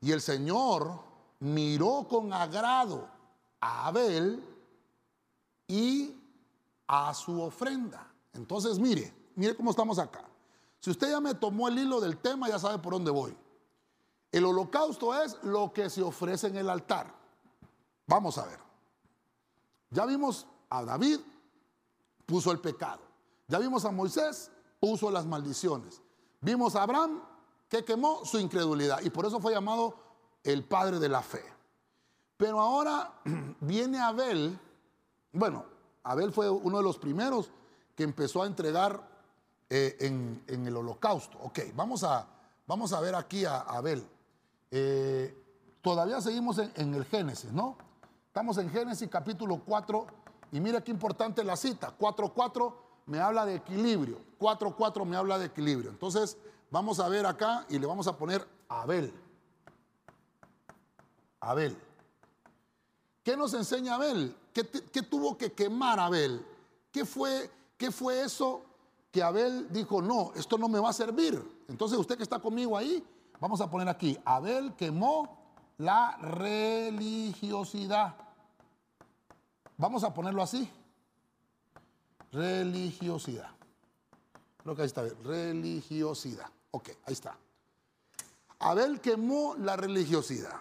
[0.00, 0.98] Y el Señor
[1.40, 3.06] miró con agrado
[3.60, 4.42] a Abel
[5.68, 6.16] y
[6.86, 8.10] a su ofrenda.
[8.32, 10.24] Entonces, mire, mire cómo estamos acá.
[10.80, 13.36] Si usted ya me tomó el hilo del tema, ya sabe por dónde voy.
[14.32, 17.14] El holocausto es lo que se ofrece en el altar.
[18.06, 18.58] Vamos a ver.
[19.90, 21.20] Ya vimos a David,
[22.26, 23.02] puso el pecado.
[23.46, 26.00] Ya vimos a Moisés, puso las maldiciones.
[26.40, 27.22] Vimos a Abraham,
[27.68, 29.02] que quemó su incredulidad.
[29.02, 29.94] Y por eso fue llamado
[30.42, 31.44] el padre de la fe.
[32.36, 33.12] Pero ahora
[33.60, 34.58] viene Abel.
[35.32, 35.64] Bueno,
[36.02, 37.50] Abel fue uno de los primeros
[37.94, 39.08] que empezó a entregar
[39.70, 41.38] eh, en, el holocausto.
[41.42, 42.26] Ok, vamos a,
[42.66, 44.06] vamos a ver aquí a, Abel.
[44.74, 45.36] Eh,
[45.82, 47.76] todavía seguimos en, el Génesis, ¿no?
[48.26, 50.06] Estamos en Génesis capítulo 4
[50.50, 51.94] y mira qué importante la cita.
[51.98, 54.18] 4.4 me habla de equilibrio.
[54.40, 55.90] 4.4 me habla de equilibrio.
[55.90, 56.38] Entonces
[56.70, 59.12] vamos a ver acá y le vamos a poner Abel.
[61.40, 61.76] Abel.
[63.22, 64.34] ¿Qué nos enseña Abel?
[64.54, 64.64] ¿Qué,
[65.02, 66.46] tuvo que quemar Abel?
[66.90, 68.64] ¿Qué fue, ¿Qué fue eso
[69.10, 71.42] que Abel dijo, no, esto no me va a servir?
[71.68, 73.04] Entonces usted que está conmigo ahí,
[73.42, 75.36] vamos a poner aquí, Abel quemó
[75.78, 78.14] la religiosidad.
[79.76, 80.70] Vamos a ponerlo así.
[82.30, 83.50] Religiosidad.
[84.62, 86.48] Creo que ahí está, religiosidad.
[86.70, 87.36] Ok, ahí está.
[88.60, 90.60] Abel quemó la religiosidad.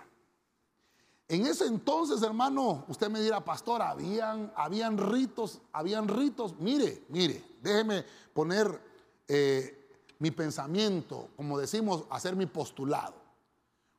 [1.28, 6.60] En ese entonces, hermano, usted me dirá, pastor, habían, habían ritos, habían ritos.
[6.60, 8.82] Mire, mire, déjeme poner
[9.28, 9.81] eh,
[10.22, 13.16] mi pensamiento, como decimos, hacer mi postulado.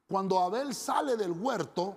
[0.07, 1.97] Cuando Abel sale del huerto,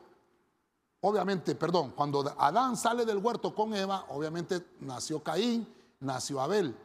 [1.01, 6.75] obviamente, perdón, cuando Adán sale del huerto con Eva, obviamente nació Caín, nació Abel.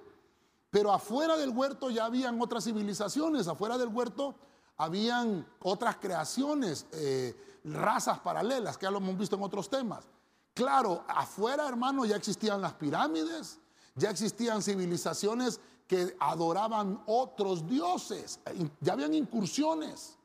[0.69, 4.35] Pero afuera del huerto ya habían otras civilizaciones, afuera del huerto
[4.77, 6.85] habían otras creaciones.
[6.93, 10.05] Eh, razas paralelas, que ya lo hemos visto en otros temas.
[10.53, 13.59] Claro, afuera, hermano, ya existían las pirámides,
[13.95, 15.59] ya existían civilizaciones
[15.91, 18.39] que adoraban otros dioses,
[18.81, 20.17] ya habían incursiones.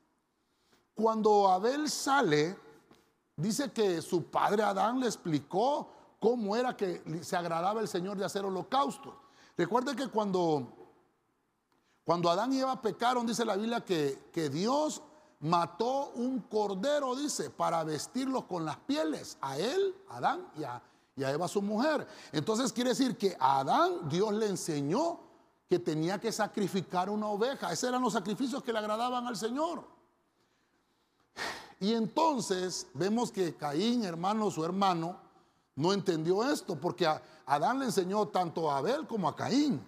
[0.94, 2.56] Cuando Abel sale,
[3.36, 8.26] dice que su padre Adán le explicó cómo era que se agradaba el Señor de
[8.26, 9.20] hacer holocausto.
[9.58, 10.68] Recuerde que cuando,
[12.04, 15.02] cuando Adán y Eva pecaron, dice la Biblia que, que Dios
[15.40, 20.80] mató un cordero, dice, para vestirlo con las pieles, a él, Adán, y a,
[21.16, 22.06] y a Eva su mujer.
[22.32, 25.25] Entonces quiere decir que a Adán Dios le enseñó
[25.68, 27.72] que tenía que sacrificar una oveja.
[27.72, 29.84] Esos eran los sacrificios que le agradaban al Señor.
[31.80, 35.20] Y entonces vemos que Caín, hermano, su hermano,
[35.76, 37.08] no entendió esto, porque
[37.46, 39.86] Adán le enseñó tanto a Abel como a Caín.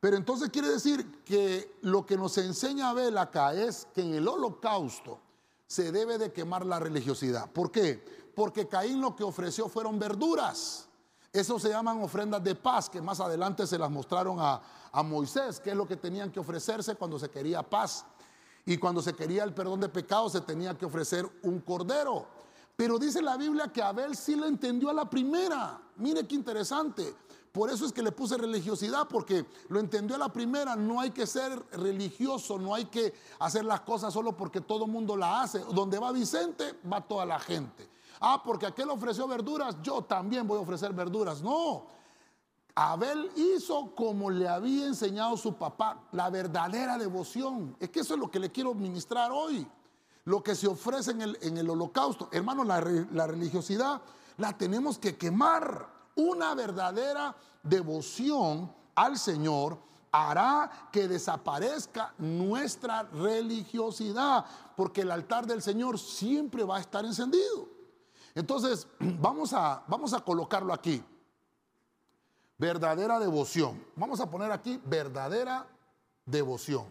[0.00, 4.28] Pero entonces quiere decir que lo que nos enseña Abel acá es que en el
[4.28, 5.18] holocausto
[5.66, 7.50] se debe de quemar la religiosidad.
[7.50, 8.04] ¿Por qué?
[8.34, 10.88] Porque Caín lo que ofreció fueron verduras.
[11.34, 15.58] Eso se llaman ofrendas de paz, que más adelante se las mostraron a, a Moisés,
[15.58, 18.04] que es lo que tenían que ofrecerse cuando se quería paz.
[18.64, 22.28] Y cuando se quería el perdón de pecados se tenía que ofrecer un cordero.
[22.76, 25.80] Pero dice la Biblia que Abel sí lo entendió a la primera.
[25.96, 27.16] Mire qué interesante.
[27.50, 30.76] Por eso es que le puse religiosidad, porque lo entendió a la primera.
[30.76, 35.16] No hay que ser religioso, no hay que hacer las cosas solo porque todo mundo
[35.16, 35.58] la hace.
[35.72, 37.93] Donde va Vicente, va toda la gente.
[38.26, 41.42] Ah, porque aquel ofreció verduras, yo también voy a ofrecer verduras.
[41.42, 41.84] No.
[42.74, 47.76] Abel hizo como le había enseñado su papá, la verdadera devoción.
[47.78, 49.68] Es que eso es lo que le quiero ministrar hoy.
[50.24, 52.30] Lo que se ofrece en el, en holocausto.
[52.32, 54.00] Hermano, la religiosidad
[54.38, 55.86] la tenemos que quemar.
[56.16, 59.76] Una verdadera devoción al Señor
[60.10, 67.73] hará que desaparezca nuestra religiosidad, porque el altar del Señor siempre va a estar encendido.
[68.34, 71.02] Entonces, vamos a, vamos a colocarlo aquí.
[72.58, 73.84] Verdadera devoción.
[73.96, 75.66] Vamos a poner aquí verdadera
[76.24, 76.86] devoción.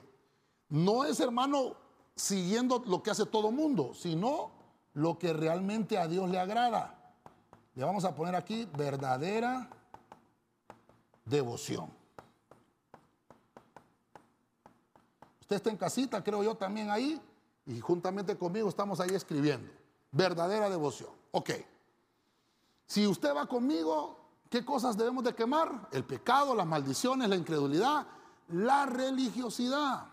[0.69, 1.75] No es, hermano,
[2.15, 4.51] siguiendo lo que hace todo mundo, sino
[4.93, 7.13] lo que realmente a Dios le agrada.
[7.75, 9.69] Le vamos a poner aquí verdadera
[11.25, 11.89] devoción.
[15.41, 17.21] Usted está en casita, creo yo también ahí,
[17.65, 19.69] y juntamente conmigo estamos ahí escribiendo.
[20.13, 21.09] Verdadera devoción.
[21.31, 21.49] Ok.
[22.85, 25.89] Si usted va conmigo, ¿qué cosas debemos de quemar?
[25.91, 28.05] El pecado, las maldiciones, la incredulidad,
[28.49, 30.05] la religiosidad.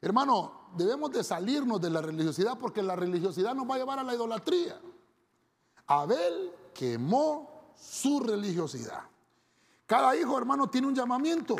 [0.00, 4.04] Hermano, debemos de salirnos de la religiosidad porque la religiosidad nos va a llevar a
[4.04, 4.80] la idolatría.
[5.88, 9.02] Abel quemó su religiosidad.
[9.86, 11.56] Cada hijo, hermano, tiene un llamamiento.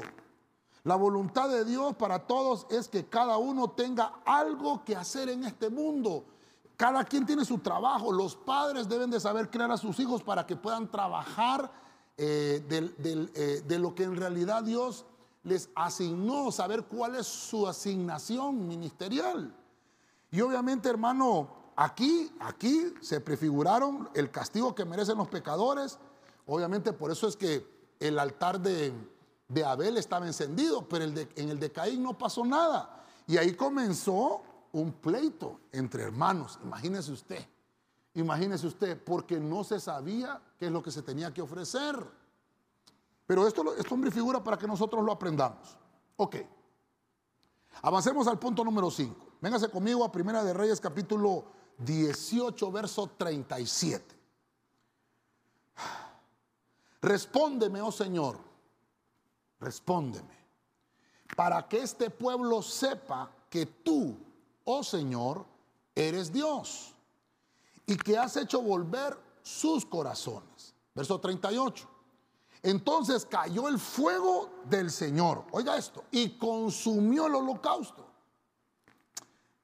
[0.84, 5.42] La voluntad de Dios para todos es que cada uno tenga algo que hacer en
[5.42, 6.24] este mundo.
[6.80, 8.10] Cada quien tiene su trabajo.
[8.10, 11.70] Los padres deben de saber crear a sus hijos para que puedan trabajar
[12.16, 15.04] eh, eh, de lo que en realidad Dios
[15.42, 19.54] les asignó, saber cuál es su asignación ministerial.
[20.30, 25.98] Y obviamente, hermano, aquí, aquí se prefiguraron el castigo que merecen los pecadores.
[26.46, 28.94] Obviamente, por eso es que el altar de,
[29.66, 33.04] Abel estaba encendido, pero en el de Caín no pasó nada.
[33.26, 34.40] Y ahí comenzó
[34.72, 36.58] un pleito entre hermanos.
[36.62, 37.46] Imagínese usted,
[38.14, 41.96] imagínese usted, porque no se sabía qué es lo que se tenía que ofrecer.
[43.26, 45.76] Pero esto, esto me figura para que nosotros lo aprendamos.
[46.16, 46.36] Ok.
[47.82, 49.38] Avancemos al punto número 5.
[49.40, 51.44] Véngase conmigo a Primera de Reyes capítulo
[51.78, 54.20] 18, verso 37.
[57.00, 58.38] Respóndeme, oh Señor,
[59.58, 60.36] respóndeme,
[61.34, 64.16] para que este pueblo sepa que tú,
[64.64, 65.44] oh Señor,
[65.94, 66.94] eres Dios
[67.86, 70.74] y que has hecho volver sus corazones.
[70.94, 71.88] Verso 38.
[72.62, 78.06] Entonces cayó el fuego del Señor, oiga esto, y consumió el holocausto,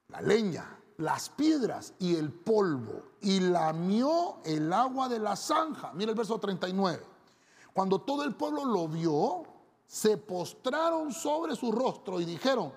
[0.09, 5.93] la leña, las piedras y el polvo, y lamió el agua de la zanja.
[5.93, 7.05] Mira el verso 39.
[7.71, 9.43] Cuando todo el pueblo lo vio,
[9.85, 12.73] se postraron sobre su rostro y dijeron,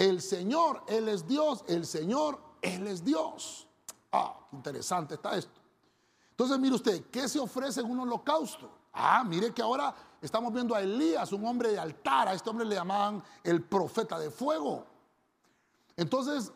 [0.00, 3.68] el Señor, Él es Dios, el Señor, Él es Dios.
[4.10, 5.60] Ah, interesante está esto.
[6.30, 8.70] Entonces, mire usted, ¿qué se ofrece en un holocausto?
[8.94, 12.28] Ah, mire que ahora estamos viendo a Elías, un hombre de altar.
[12.28, 14.86] A este hombre le llamaban el profeta de fuego.
[15.98, 16.50] Entonces,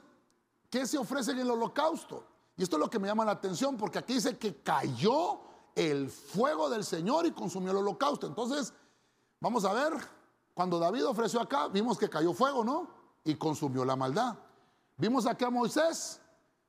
[0.71, 2.25] ¿qué se ofrece en el holocausto?
[2.57, 5.41] Y esto es lo que me llama la atención, porque aquí dice que cayó
[5.75, 8.27] el fuego del Señor y consumió el holocausto.
[8.27, 8.73] Entonces,
[9.39, 9.93] vamos a ver,
[10.55, 13.04] cuando David ofreció acá, vimos que cayó fuego, ¿no?
[13.25, 14.37] Y consumió la maldad.
[14.97, 16.21] Vimos aquí a Moisés,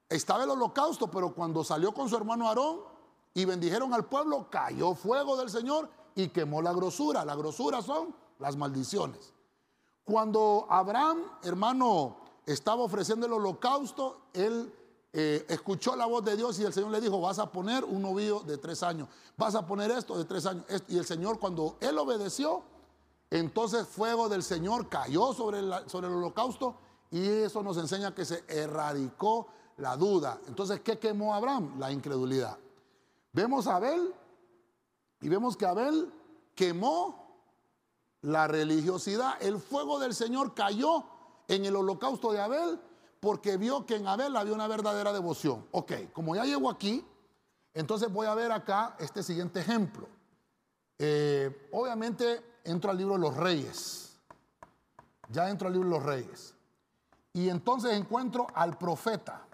[0.10, 2.96] estaba el holocausto, pero cuando salió con su hermano Aarón,
[3.36, 7.26] y bendijeron al pueblo, cayó fuego del Señor y quemó la grosura.
[7.26, 9.34] La grosura son las maldiciones.
[10.06, 12.16] Cuando Abraham, hermano,
[12.46, 14.74] estaba ofreciendo el holocausto, él
[15.12, 18.02] eh, escuchó la voz de Dios y el Señor le dijo, vas a poner un
[18.02, 20.64] novillo de tres años, vas a poner esto de tres años.
[20.88, 22.64] Y el Señor cuando él obedeció,
[23.30, 26.78] entonces fuego del Señor cayó sobre sobre el holocausto
[27.12, 30.40] y eso nos enseña que se erradicó la duda.
[30.48, 31.80] Entonces, ¿qué quemó Abraham?
[31.80, 32.58] La incredulidad.
[33.32, 34.14] Vemos a Abel
[35.22, 36.12] y vemos que Abel
[36.56, 37.26] quemó
[38.22, 39.42] la religiosidad.
[39.42, 41.06] El fuego del Señor cayó
[41.48, 42.80] en el holocausto de Abel
[43.20, 45.68] porque vio que en Abel había una verdadera devoción.
[45.72, 47.06] Ok, como ya llego aquí,
[47.74, 50.08] entonces voy a ver acá este siguiente ejemplo.
[50.98, 54.18] Eh, obviamente entro al libro de los reyes.
[55.30, 56.54] Ya entro al libro de los reyes.
[57.34, 59.46] Y entonces encuentro al profeta.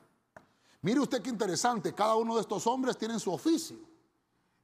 [0.82, 3.78] Mire usted qué interesante, cada uno de estos hombres tiene su oficio.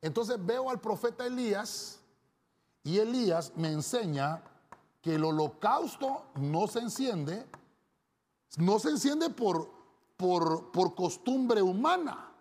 [0.01, 1.99] Entonces veo al profeta Elías
[2.83, 4.41] y Elías me enseña
[5.01, 7.45] que el holocausto no se enciende,
[8.57, 9.69] no se enciende por,
[10.15, 12.31] por, por costumbre humana,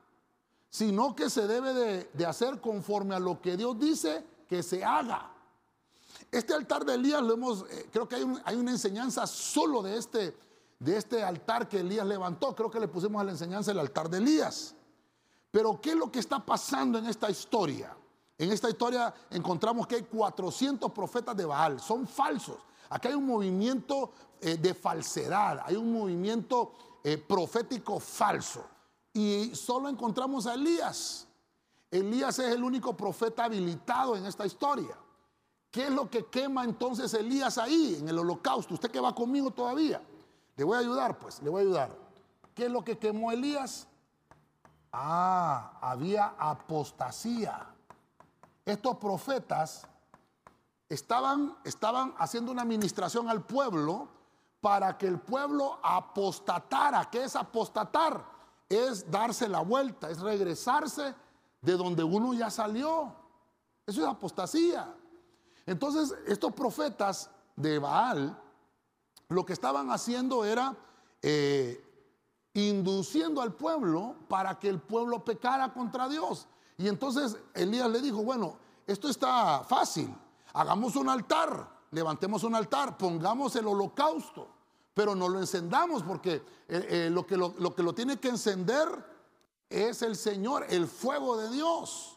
[0.70, 5.32] sino que se debe de, hacer conforme a lo que Dios dice que se haga.
[6.36, 10.36] Este altar de Elías lo hemos, eh, creo que hay, una enseñanza solo de este,
[10.78, 12.54] de este altar que Elías levantó.
[12.54, 14.74] Creo que le pusimos a la enseñanza el altar de Elías.
[15.50, 17.96] Pero ¿qué es lo que está pasando en esta historia?
[18.36, 22.58] En esta historia encontramos que hay 400 profetas de Baal, son falsos.
[22.90, 26.72] Aquí hay un movimiento eh, de falsedad, hay un movimiento
[27.02, 28.62] eh, profético falso.
[29.14, 31.26] Y solo encontramos a Elías.
[31.90, 34.98] Elías es el único profeta habilitado en esta historia.
[35.76, 38.72] ¿Qué es lo que quema entonces Elías ahí en el holocausto?
[38.72, 40.00] Usted que va conmigo todavía.
[40.56, 41.90] Le voy a ayudar, pues, le voy a ayudar.
[42.54, 43.86] ¿Qué es lo que quemó Elías?
[44.90, 47.66] Ah, había apostasía.
[48.64, 49.86] Estos profetas
[50.88, 54.08] estaban, estaban haciendo una administración al pueblo
[54.62, 57.10] para que el pueblo apostatara.
[57.10, 58.24] ¿Qué es apostatar?
[58.66, 61.14] Es darse la vuelta, es regresarse
[61.60, 63.12] de donde uno ya salió.
[63.86, 64.94] Eso es apostasía.
[65.66, 68.40] Entonces, estos profetas de Baal
[69.28, 70.76] lo que estaban haciendo era
[71.22, 71.82] eh,
[72.54, 76.46] induciendo al pueblo para que el pueblo pecara contra Dios.
[76.78, 78.56] Y entonces Elías le dijo, bueno,
[78.86, 80.14] esto está fácil,
[80.52, 84.48] hagamos un altar, levantemos un altar, pongamos el holocausto,
[84.94, 88.28] pero no lo encendamos porque eh, eh, lo, que lo, lo que lo tiene que
[88.28, 88.88] encender
[89.68, 92.15] es el Señor, el fuego de Dios.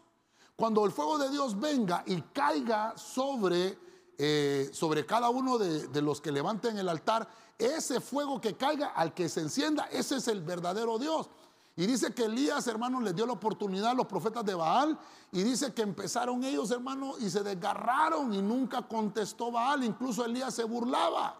[0.59, 3.79] Cuando el fuego de Dios venga y caiga sobre
[4.21, 7.25] eh, sobre cada uno de, de los que levanten el altar,
[7.57, 11.29] ese fuego que caiga al que se encienda, ese es el verdadero Dios.
[11.77, 14.99] Y dice que Elías, hermano, les dio la oportunidad a los profetas de Baal.
[15.31, 19.85] Y dice que empezaron ellos, hermano, y se desgarraron y nunca contestó Baal.
[19.85, 21.39] Incluso Elías se burlaba.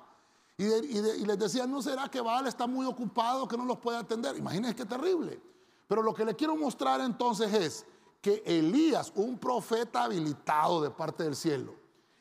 [0.58, 4.38] Y, les decía, ¿no será que Baal está muy ocupado, que no los puede atender?
[4.38, 5.42] Imagínense qué terrible.
[5.90, 7.86] Pero lo que le quiero mostrar entonces es
[8.22, 11.74] que Elías, un profeta habilitado de parte del cielo,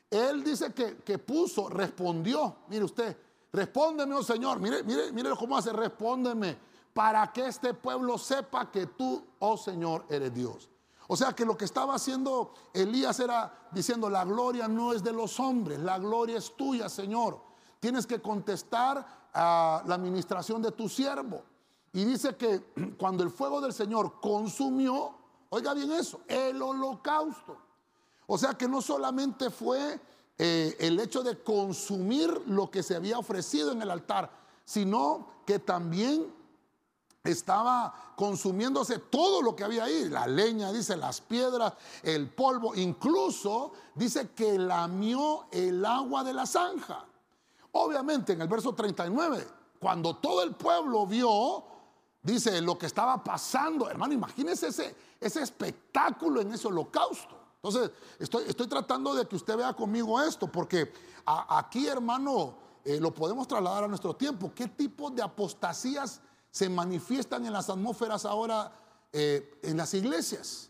[0.09, 3.17] él dice que, que puso, respondió, mire usted,
[3.51, 6.57] respóndeme, oh Señor, mire, mire, mire cómo hace, respóndeme
[6.93, 10.69] para que este pueblo sepa que tú, oh Señor, eres Dios.
[11.07, 15.11] O sea que lo que estaba haciendo Elías era diciendo, la gloria no es de
[15.11, 17.41] los hombres, la gloria es tuya, Señor.
[17.79, 21.43] Tienes que contestar a la administración de tu siervo.
[21.93, 25.15] Y dice que cuando el fuego del Señor consumió,
[25.49, 27.57] oiga bien eso, el holocausto.
[28.27, 29.99] O sea que no solamente fue
[30.37, 34.29] eh, el hecho de consumir lo que se había ofrecido en el altar,
[34.63, 36.31] sino que también
[37.23, 41.73] estaba consumiéndose todo lo que había ahí, la leña, dice, las piedras,
[42.03, 47.05] el polvo, incluso dice que lamió el agua de la zanja.
[47.73, 49.47] Obviamente en el verso 39,
[49.79, 51.63] cuando todo el pueblo vio,
[52.21, 57.37] dice, lo que estaba pasando, hermano, imagínese ese, ese espectáculo en ese holocausto.
[57.55, 60.91] Entonces, estoy, estoy tratando de que usted vea conmigo esto, porque
[61.25, 62.55] aquí, hermano,
[62.85, 64.53] eh, lo podemos trasladar a nuestro tiempo.
[64.55, 68.71] ¿Qué tipo de apostasías se manifiestan en las atmósferas ahora
[69.11, 70.69] eh, en las iglesias.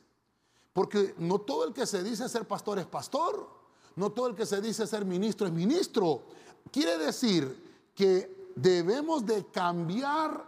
[0.74, 3.50] Porque no todo el que se dice ser pastor es pastor,
[3.95, 6.24] no todo el que se dice ser ministro es ministro.
[6.72, 10.45] Quiere decir que debemos de cambiar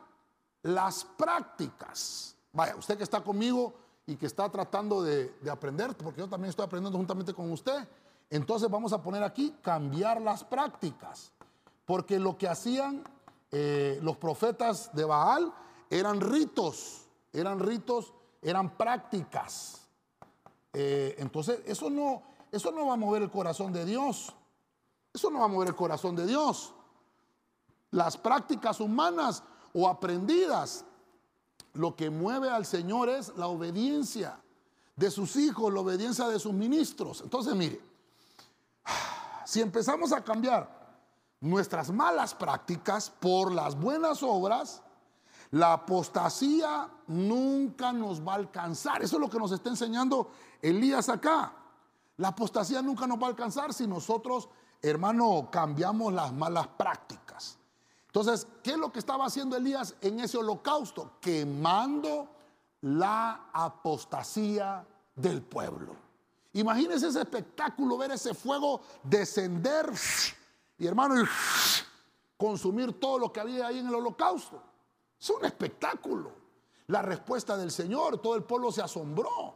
[0.64, 2.36] las prácticas.
[2.54, 3.74] Vaya, usted que está conmigo
[4.12, 7.88] y que está tratando de, de aprender, porque yo también estoy aprendiendo juntamente con usted,
[8.30, 11.32] entonces vamos a poner aquí cambiar las prácticas.
[11.86, 13.03] Porque lo que hacían
[13.51, 15.53] eh, los profetas de Baal
[15.89, 19.88] eran ritos, eran ritos, eran prácticas.
[20.72, 24.34] Eh, entonces, eso no, eso no va a mover el corazón de Dios.
[25.14, 26.74] Eso no va a mover el corazón de Dios.
[27.91, 29.43] Las prácticas humanas
[29.74, 30.86] o aprendidas,
[31.74, 34.39] lo que mueve al Señor es la obediencia
[34.95, 37.22] de sus hijos, la obediencia de sus ministros.
[37.22, 37.82] Entonces, mire,
[39.45, 40.82] si empezamos a cambiar
[41.39, 44.82] nuestras malas prácticas por las buenas obras,
[45.51, 49.01] la apostasía nunca nos va a alcanzar.
[49.01, 51.53] Eso es lo que nos está enseñando Elías acá.
[52.17, 54.47] La apostasía nunca nos va a alcanzar si nosotros,
[54.82, 57.20] hermano, cambiamos las malas prácticas.
[58.12, 61.14] Entonces, ¿qué es lo que estaba haciendo Elías en ese holocausto?
[61.22, 62.28] Quemando
[62.82, 64.86] la apostasía
[65.16, 65.95] del pueblo.
[66.51, 69.89] Imagínense ese espectáculo, ver ese fuego descender
[70.78, 71.24] y hermano,
[72.36, 74.62] consumir todo lo que había ahí en el holocausto.
[75.18, 76.34] Es un espectáculo.
[76.88, 79.55] La respuesta del Señor, todo el pueblo se asombró.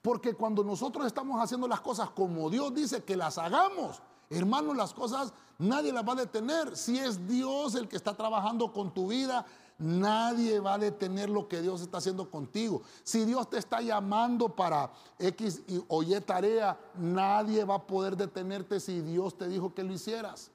[0.00, 4.00] Porque cuando nosotros estamos haciendo las cosas como Dios dice que las hagamos,
[4.30, 6.76] hermano, las cosas nadie las va a detener.
[6.76, 9.44] Si es Dios el que está trabajando con tu vida,
[9.78, 12.82] nadie va a detener lo que Dios está haciendo contigo.
[13.02, 18.80] Si Dios te está llamando para X o Y tarea, nadie va a poder detenerte
[18.80, 20.50] si Dios te dijo que lo hicieras.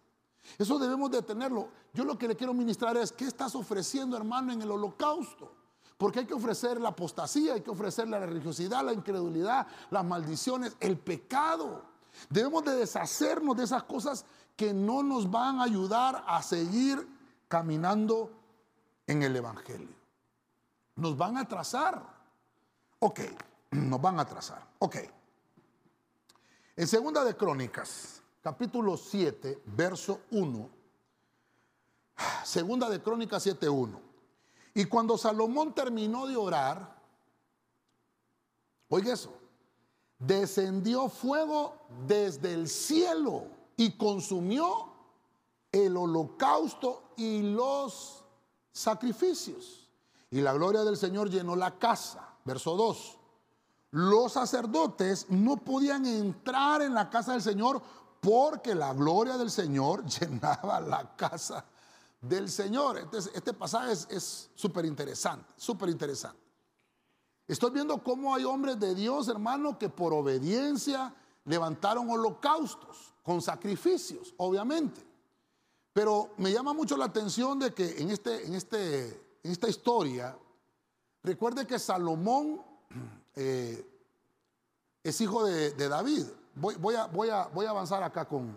[0.57, 1.69] Eso debemos detenerlo.
[1.93, 5.53] Yo lo que le quiero ministrar es, ¿qué estás ofreciendo, hermano, en el holocausto?
[5.97, 10.75] Porque hay que ofrecer la apostasía, hay que ofrecer la religiosidad, la incredulidad, las maldiciones,
[10.79, 11.83] el pecado.
[12.29, 17.07] Debemos de deshacernos de esas cosas que no nos van a ayudar a seguir
[17.47, 18.31] caminando
[19.07, 19.95] en el Evangelio.
[20.95, 22.03] Nos van a atrasar.
[22.99, 23.21] Ok,
[23.71, 24.67] nos van a atrasar.
[24.79, 24.97] Ok.
[26.75, 30.69] En segunda de Crónicas, capítulo 7, verso 1.
[32.43, 33.99] Segunda de Crónicas 7.1.
[34.73, 36.95] Y cuando Salomón terminó de orar,
[38.89, 39.38] oiga eso,
[40.19, 43.45] descendió fuego desde el cielo
[43.77, 44.89] y consumió
[45.71, 48.23] el holocausto y los
[48.71, 49.87] sacrificios.
[50.29, 52.35] Y la gloria del Señor llenó la casa.
[52.45, 53.17] Verso 2.
[53.91, 57.81] Los sacerdotes no podían entrar en la casa del Señor
[58.19, 61.65] porque la gloria del Señor llenaba la casa
[62.21, 63.09] del Señor.
[63.33, 66.48] Este pasaje es súper interesante, súper interesante.
[67.49, 71.11] Estoy viendo cómo hay hombres de Dios, hermano, que por obediencia
[71.45, 75.03] levantaron holocaustos con sacrificios, obviamente.
[75.91, 80.37] Pero me llama mucho la atención de que en, este, en, este, esta historia,
[81.23, 82.61] recuerde que Salomón
[83.35, 83.83] eh,
[85.01, 86.27] es hijo de, David.
[86.53, 88.55] voy, voy, a, voy, a, voy a avanzar acá con,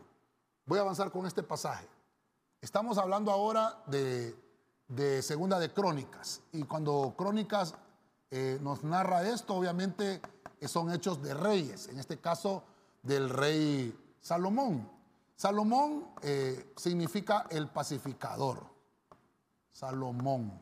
[0.67, 1.89] voy a avanzar con este pasaje.
[2.61, 4.37] Estamos hablando ahora de,
[4.87, 6.43] de Segunda de Crónicas.
[6.53, 7.75] Y cuando Crónicas
[8.35, 10.23] eh, nos narra esto, obviamente
[10.59, 12.65] eh, son hechos de reyes, en este caso
[13.03, 14.89] del rey Salomón.
[15.37, 18.65] Salomón eh, significa el pacificador.
[19.71, 20.59] Salomón.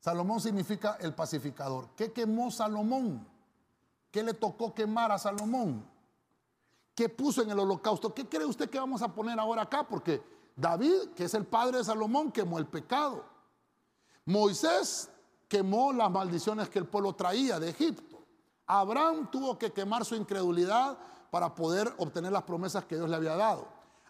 [0.00, 1.90] Salomón significa el pacificador.
[1.94, 3.24] ¿Qué quemó Salomón?
[4.10, 5.88] ¿Qué le tocó quemar a Salomón?
[6.96, 8.12] ¿Qué puso en el holocausto?
[8.12, 9.86] ¿Qué cree usted que vamos a poner ahora acá?
[9.86, 10.20] Porque
[10.56, 13.24] David, que es el padre de Salomón, quemó el pecado.
[14.24, 15.10] Moisés
[15.50, 18.24] quemó las maldiciones que el pueblo traía de Egipto.
[18.68, 20.96] Abraham tuvo que quemar su incredulidad
[21.32, 23.66] para poder obtener las promesas que Dios le había dado.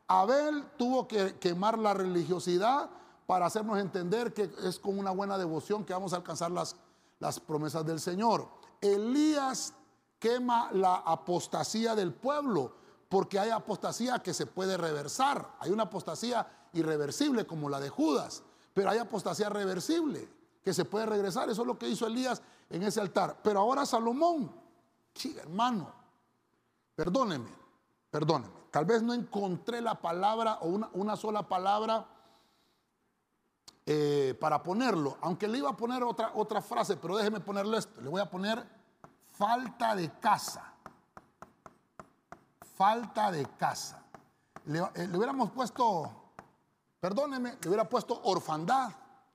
[0.07, 2.91] Abel tuvo que quemar la religiosidad
[3.27, 6.77] para hacernos entender que es con una buena devoción que vamos a alcanzar las,
[7.21, 8.47] las promesas del Señor.
[8.83, 9.73] Elías
[10.19, 12.75] quema la apostasía del pueblo,
[13.09, 15.55] porque hay apostasía que se puede reversar.
[15.59, 18.43] Hay una apostasía irreversible como la de Judas,
[18.75, 21.49] pero hay apostasía reversible que se puede regresar.
[21.51, 23.39] Eso es lo que hizo Elías en ese altar.
[23.43, 24.53] Pero ahora Salomón,
[25.15, 25.93] sí, hermano,
[26.95, 27.51] perdóneme,
[28.11, 28.61] perdóneme.
[28.71, 32.07] Tal vez no encontré la palabra o una, una sola palabra
[33.87, 38.01] eh, para ponerlo, aunque le iba a poner otra, otra frase, pero déjeme ponerle esto.
[38.01, 38.65] Le voy a poner
[39.33, 40.73] falta de casa.
[42.77, 44.05] Falta de casa.
[44.67, 46.09] Le, eh, le hubiéramos puesto,
[47.01, 48.93] perdóneme, le hubiera puesto orfandad.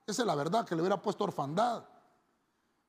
[0.07, 1.83] Esa es la verdad, que le hubiera puesto orfandad.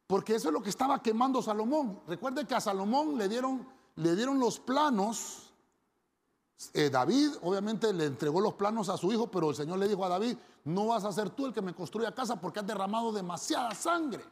[0.07, 2.01] Porque eso es lo que estaba quemando Salomón.
[2.07, 5.53] Recuerde que a Salomón le dieron, le dieron los planos.
[6.73, 10.05] Eh, David obviamente le entregó los planos a su hijo, pero el Señor le dijo
[10.05, 13.13] a David, no vas a ser tú el que me construya casa porque has derramado
[13.13, 14.25] demasiada sangre.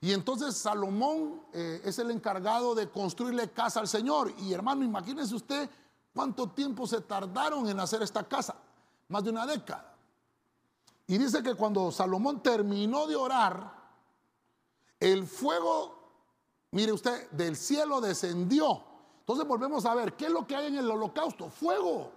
[0.00, 4.32] Y entonces Salomón eh, es el encargado de construirle casa al Señor.
[4.38, 5.68] Y hermano, imagínese usted
[6.14, 8.56] cuánto tiempo se tardaron en hacer esta casa.
[9.08, 9.89] Más de una década.
[11.10, 13.74] Y dice que cuando Salomón terminó de orar,
[15.00, 15.98] el fuego,
[16.70, 18.80] mire usted, del cielo descendió.
[19.18, 21.50] Entonces volvemos a ver, ¿qué es lo que hay en el holocausto?
[21.50, 22.12] Fuego.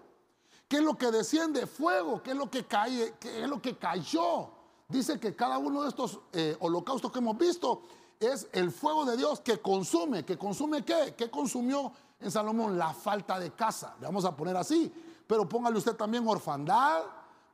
[0.67, 1.65] ¿Qué es lo que desciende?
[1.65, 2.21] Fuego.
[2.21, 3.15] ¿Qué es lo que cae?
[3.19, 4.51] ¿Qué es lo que cayó?
[4.87, 7.81] Dice que cada uno de estos eh, holocaustos que hemos visto
[8.19, 10.23] es el fuego de Dios que consume.
[10.23, 11.15] ¿Que consume qué?
[11.17, 12.77] ¿Qué consumió en Salomón?
[12.77, 13.95] La falta de casa.
[13.99, 14.93] Le vamos a poner así.
[15.25, 17.01] Pero póngale usted también orfandad.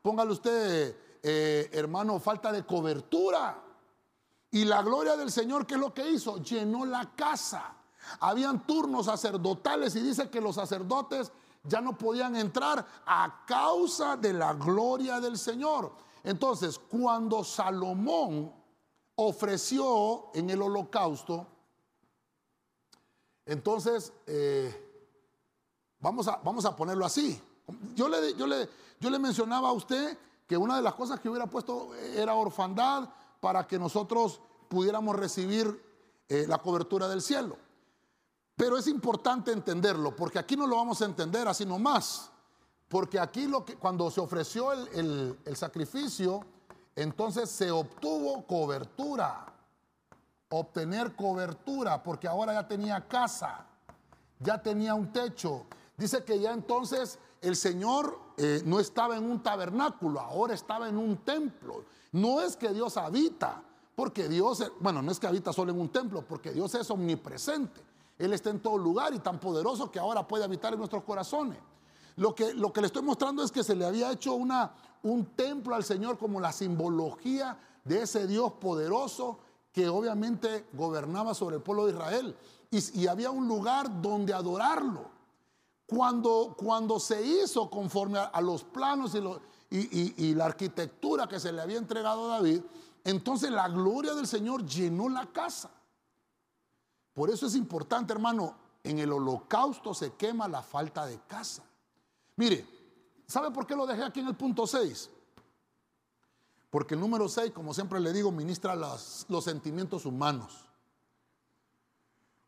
[0.02, 3.64] Póngale usted, eh, hermano, falta de cobertura.
[4.52, 6.38] Y la gloria del Señor, ¿qué es lo que hizo?
[6.42, 7.76] Llenó la casa.
[8.22, 11.32] Habían turnos sacerdotales y dice que los sacerdotes
[11.64, 15.92] ya no podían entrar a causa de la gloria del Señor.
[16.24, 18.52] Entonces, cuando Salomón
[19.16, 21.46] ofreció en el holocausto,
[23.46, 24.74] entonces, eh,
[26.00, 27.42] vamos, a, vamos a ponerlo así.
[27.96, 30.18] Yo le, yo, le, yo le mencionaba a usted
[30.50, 33.08] que una de las cosas que hubiera puesto era orfandad
[33.40, 35.80] para que nosotros pudiéramos recibir
[36.28, 37.56] eh, la cobertura del cielo.
[38.56, 42.32] Pero es importante entenderlo, porque aquí no lo vamos a entender así nomás.
[42.88, 46.44] Porque aquí lo que, cuando se ofreció el, sacrificio,
[46.96, 49.54] entonces se obtuvo cobertura.
[50.50, 53.68] Obtener cobertura, porque ahora ya tenía casa,
[54.40, 55.68] ya tenía un techo.
[55.96, 60.98] Dice que ya entonces el Señor eh, no estaba en un tabernáculo, ahora estaba en
[60.98, 61.84] un templo.
[62.12, 63.62] No es que Dios habita,
[63.96, 67.82] porque Dios, bueno, no es que habita solo en un templo, porque Dios es omnipresente.
[68.18, 71.60] Él está en todo lugar y tan poderoso que ahora puede habitar en nuestros corazones.
[72.16, 74.74] Lo que, lo que le estoy mostrando es que se le había hecho una,
[75.04, 79.40] un templo al Señor como la simbología de ese Dios poderoso
[79.72, 82.36] que obviamente gobernaba sobre el pueblo de Israel.
[82.72, 85.10] Y, había un lugar donde adorarlo.
[85.90, 89.16] Cuando, cuando se hizo conforme a, los planos
[89.72, 92.62] y, la arquitectura que se le había entregado a David,
[93.04, 95.72] entonces la gloria del Señor llenó la casa.
[97.16, 101.64] Por eso es importante, hermano, en el holocausto se quema la falta de casa.
[102.36, 102.68] Mire,
[103.26, 105.10] ¿sabe por qué lo dejé aquí en el punto 6?
[106.70, 110.68] Porque el número 6, como siempre le digo, ministra los sentimientos humanos.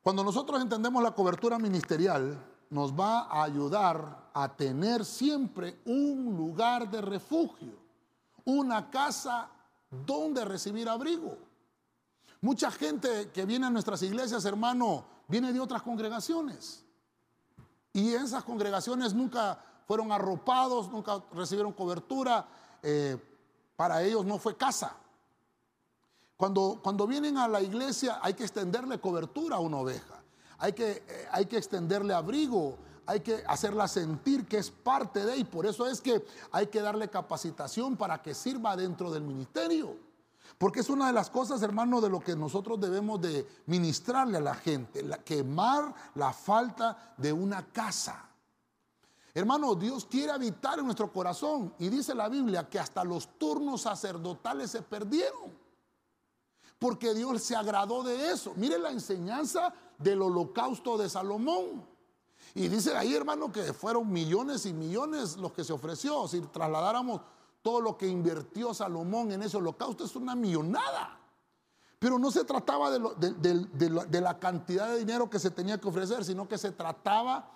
[0.03, 6.89] Cuando nosotros entendemos la cobertura ministerial, nos va a ayudar a tener siempre un lugar
[6.89, 7.73] de refugio,
[8.45, 9.49] una casa
[9.89, 11.37] donde recibir abrigo.
[12.39, 16.83] Mucha gente que viene a nuestras iglesias, hermano, viene de otras congregaciones.
[17.93, 22.47] Y esas congregaciones nunca fueron arropados, nunca recibieron cobertura.
[22.81, 23.17] Eh,
[23.75, 24.95] para ellos no fue casa.
[26.37, 30.20] Cuando, cuando vienen a la iglesia hay que extenderle cobertura a una oveja.
[30.61, 35.35] Hay que, eh, hay que extenderle abrigo, hay que hacerla sentir que es parte de,
[35.37, 39.97] y por eso es que hay que darle capacitación para que sirva dentro del ministerio.
[40.59, 44.41] Porque es una de las cosas, hermano, de lo que nosotros debemos de ministrarle a
[44.41, 48.29] la gente, quemar la falta de una casa.
[49.33, 53.81] Hermano, Dios quiere habitar en nuestro corazón y dice la Biblia que hasta los turnos
[53.81, 55.59] sacerdotales se perdieron.
[56.77, 58.53] Porque Dios se agradó de eso.
[58.55, 61.85] Mire la enseñanza del holocausto de Salomón.
[62.53, 66.27] Y dice ahí, hermano, que fueron millones y millones los que se ofreció.
[66.27, 67.21] Si trasladáramos
[67.61, 71.17] todo lo que invirtió Salomón en ese holocausto, es una millonada.
[71.99, 76.47] Pero no se trataba de, la cantidad de dinero que se tenía que ofrecer, sino
[76.47, 77.49] que se trataba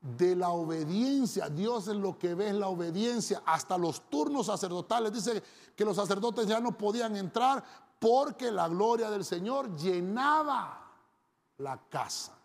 [0.00, 1.48] de la obediencia.
[1.48, 3.42] Dios es lo que ve es la obediencia.
[3.44, 5.12] Hasta los turnos sacerdotales.
[5.12, 5.42] Dice
[5.76, 7.62] que los sacerdotes ya no podían entrar
[7.98, 10.81] porque la gloria del Señor llenaba
[11.62, 12.36] la casa.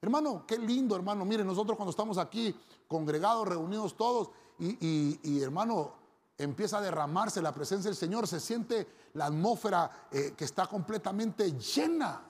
[0.00, 1.24] Hermano, qué lindo, hermano.
[1.24, 2.54] Mire, nosotros cuando estamos aquí
[2.88, 5.92] congregados, reunidos todos, y, hermano,
[6.36, 11.52] empieza a derramarse la presencia del Señor, se siente la atmósfera eh, que está completamente
[11.52, 12.22] llena,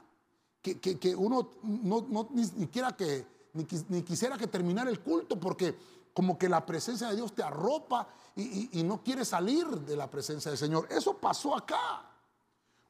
[0.62, 5.76] que, uno no, ni, siquiera que, ni, quisiera que terminara el culto, porque
[6.14, 10.08] como que la presencia de Dios te arropa y, y no quiere salir de la
[10.08, 10.86] presencia del Señor.
[10.90, 12.08] Eso pasó acá,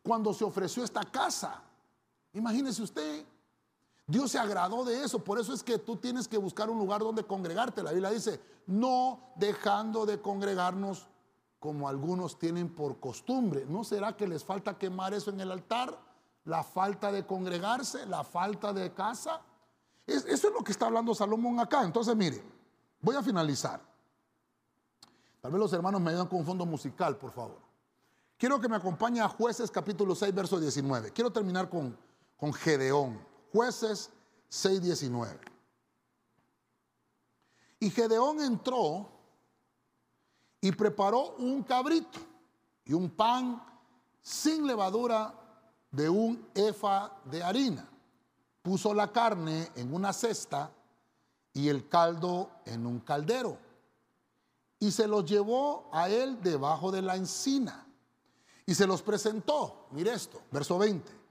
[0.03, 1.63] cuando se ofreció esta casa.
[2.35, 3.25] Imagínese usted,
[4.07, 7.01] Dios se agradó de eso, por eso es que tú tienes que buscar un lugar
[7.01, 7.83] donde congregarte.
[7.83, 11.07] La Biblia dice, no dejando de congregarnos
[11.59, 13.65] como algunos tienen por costumbre.
[13.67, 15.99] ¿No será que les falta quemar eso en el altar?
[16.45, 19.41] La falta de congregarse, la falta de casa.
[20.07, 21.83] eso es lo que está hablando Salomón acá.
[21.83, 22.43] Entonces, mire,
[23.01, 23.81] voy a finalizar.
[25.41, 27.59] Tal vez los hermanos me ayuden con un fondo musical, por favor.
[28.37, 31.13] Quiero que me acompañe a Jueces capítulo 6, verso 19.
[31.13, 31.97] Quiero terminar con,
[32.37, 33.19] con Gedeón.
[33.53, 34.11] Jueces
[34.51, 35.39] 6:19.
[37.81, 39.09] Y Gedeón entró
[40.61, 42.19] y preparó un cabrito
[42.85, 43.63] y un pan
[44.23, 45.35] sin levadura
[45.91, 47.89] de un efa de harina.
[48.63, 50.71] Puso la carne en una cesta
[51.53, 53.59] y el caldo en un caldero.
[54.79, 57.87] Y se los llevó a él debajo de la encina.
[58.67, 59.87] Y se los presentó.
[59.91, 61.24] Mire esto, verso 20.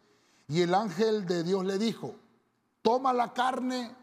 [0.54, 2.14] Y el ángel de Dios le dijo,
[2.84, 3.96] toma la carne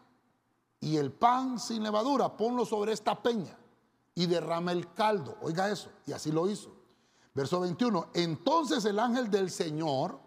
[0.80, 3.56] y el pan sin levadura, ponlo sobre esta peña
[4.16, 5.36] y derrama el caldo.
[5.42, 6.72] Oiga eso, y así lo hizo.
[7.34, 10.18] Verso 21, entonces el ángel del Señor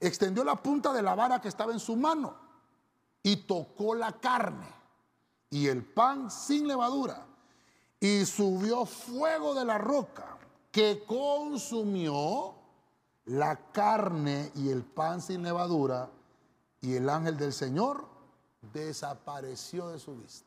[0.00, 2.34] extendió la punta de la vara que estaba en su mano
[3.22, 4.72] y tocó la carne
[5.50, 7.26] y el pan sin levadura
[8.00, 10.38] y subió fuego de la roca
[10.72, 12.54] que consumió
[13.26, 16.10] la carne y el pan sin levadura,
[16.80, 18.06] y el ángel del Señor
[18.72, 20.46] desapareció de su vista.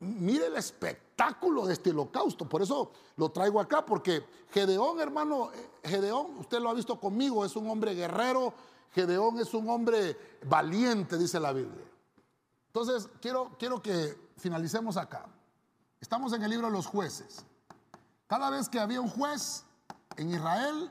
[0.00, 5.70] Mire el espectáculo de este holocausto, por eso lo traigo acá, porque Gedeón, hermano, eh,
[5.84, 8.54] Gedeón, usted lo ha visto conmigo, es un hombre guerrero,
[8.92, 10.16] Gedeón es un hombre
[10.46, 11.84] valiente, dice la Biblia.
[12.68, 15.26] Entonces, quiero, quiero que finalicemos acá.
[16.00, 17.44] Estamos en el libro de los jueces.
[18.26, 19.64] Cada vez que había un juez
[20.16, 20.90] en Israel,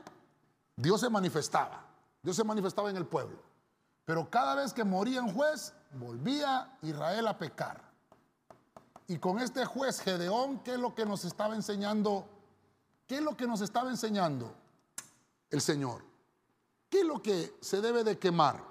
[0.80, 1.84] Dios se manifestaba.
[2.22, 3.38] Dios se manifestaba en el pueblo.
[4.04, 7.82] Pero cada vez que moría un juez, volvía Israel a pecar.
[9.06, 12.26] Y con este juez Gedeón, ¿qué es lo que nos estaba enseñando?
[13.06, 14.54] ¿Qué es lo que nos estaba enseñando
[15.50, 16.02] el Señor?
[16.88, 18.64] ¿Qué es lo que se debe de quemar?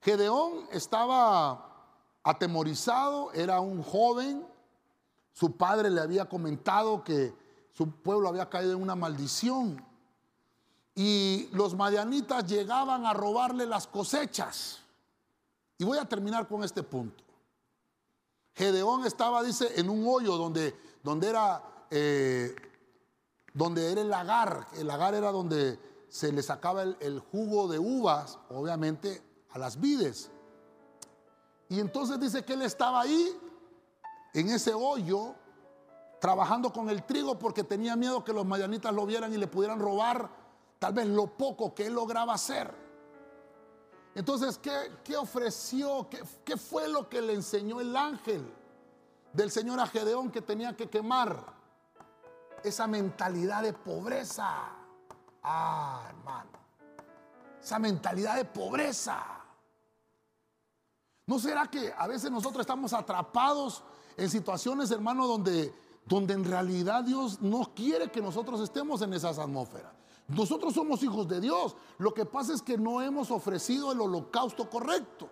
[0.00, 1.90] Gedeón estaba
[2.22, 4.46] atemorizado, era un joven,
[5.32, 7.34] su padre le había comentado que
[7.72, 9.84] su pueblo había caído en una maldición
[10.98, 14.78] y los madianitas llegaban a robarle las cosechas.
[15.76, 17.22] Y voy a terminar con este punto.
[18.54, 22.56] Gedeón estaba, dice, en un hoyo donde, donde era, eh,
[23.52, 24.68] donde era el lagar.
[24.74, 25.78] El lagar era donde
[26.08, 30.30] se le sacaba el, el jugo de uvas, obviamente, a las vides.
[31.68, 33.38] Y entonces dice que él estaba ahí,
[34.32, 35.34] en ese hoyo,
[36.22, 39.78] trabajando con el trigo porque tenía miedo que los madianitas lo vieran y le pudieran
[39.78, 40.45] robar
[40.78, 42.72] tal vez lo poco que él lograba hacer.
[44.14, 46.08] Entonces, ¿qué, ofreció?
[46.08, 48.50] ¿Qué, ¿Qué, fue lo que le enseñó el ángel
[49.32, 51.54] del Señor a Gedeón que tenía que quemar?
[52.64, 54.76] Esa mentalidad de pobreza.
[55.42, 56.50] Ah, hermano.
[57.62, 59.36] Esa mentalidad de pobreza.
[61.26, 63.82] ¿No será que a veces nosotros estamos atrapados
[64.16, 65.74] en situaciones, hermano, donde,
[66.06, 69.92] donde en realidad Dios no quiere que nosotros estemos en esas atmósferas?
[70.28, 71.76] Nosotros somos hijos de Dios.
[71.98, 75.28] Lo que pasa es que no hemos ofrecido el holocausto correcto.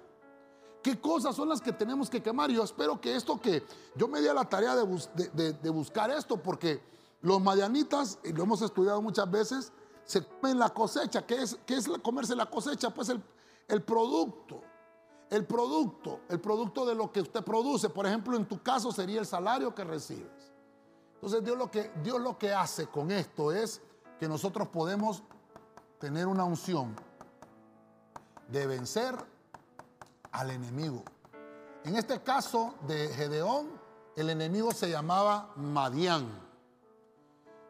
[0.82, 2.50] ¿Qué cosas son las que tenemos que quemar?
[2.50, 3.64] Yo espero que esto que
[3.96, 6.82] yo me di a la tarea de, buscar esto, porque
[7.22, 9.72] los madianitas, y lo hemos estudiado muchas veces,
[10.04, 11.26] se comen la cosecha.
[11.26, 12.90] ¿Qué es, comerse la cosecha?
[12.90, 14.62] Pues el producto.
[15.30, 17.88] El producto, el producto de lo que usted produce.
[17.88, 20.53] Por ejemplo, en tu caso sería el salario que recibes.
[21.24, 23.80] Entonces Dios lo que, Dios lo que hace con esto es
[24.20, 25.22] que nosotros podemos
[25.98, 26.94] tener una unción
[28.48, 29.16] de vencer
[30.32, 31.02] al enemigo.
[31.82, 33.70] En este caso de Gedeón,
[34.16, 36.28] el enemigo se llamaba Madián.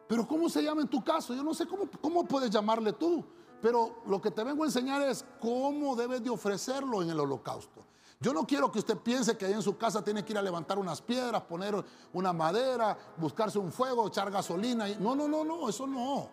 [0.09, 1.33] Pero ¿cómo se llama en tu caso?
[1.33, 3.23] Yo no sé cómo, cómo puedes llamarle tú,
[3.61, 7.85] pero lo que te vengo a enseñar es cómo debes de ofrecerlo en el holocausto.
[8.19, 10.41] Yo no quiero que usted piense que ahí en su casa tiene que ir a
[10.41, 14.87] levantar unas piedras, poner una madera, buscarse un fuego, echar gasolina.
[14.99, 16.29] No, no, no, no, eso no.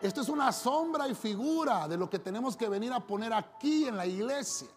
[0.00, 3.86] Esto es una sombra y figura de lo que tenemos que venir a poner aquí
[3.86, 4.68] en la iglesia.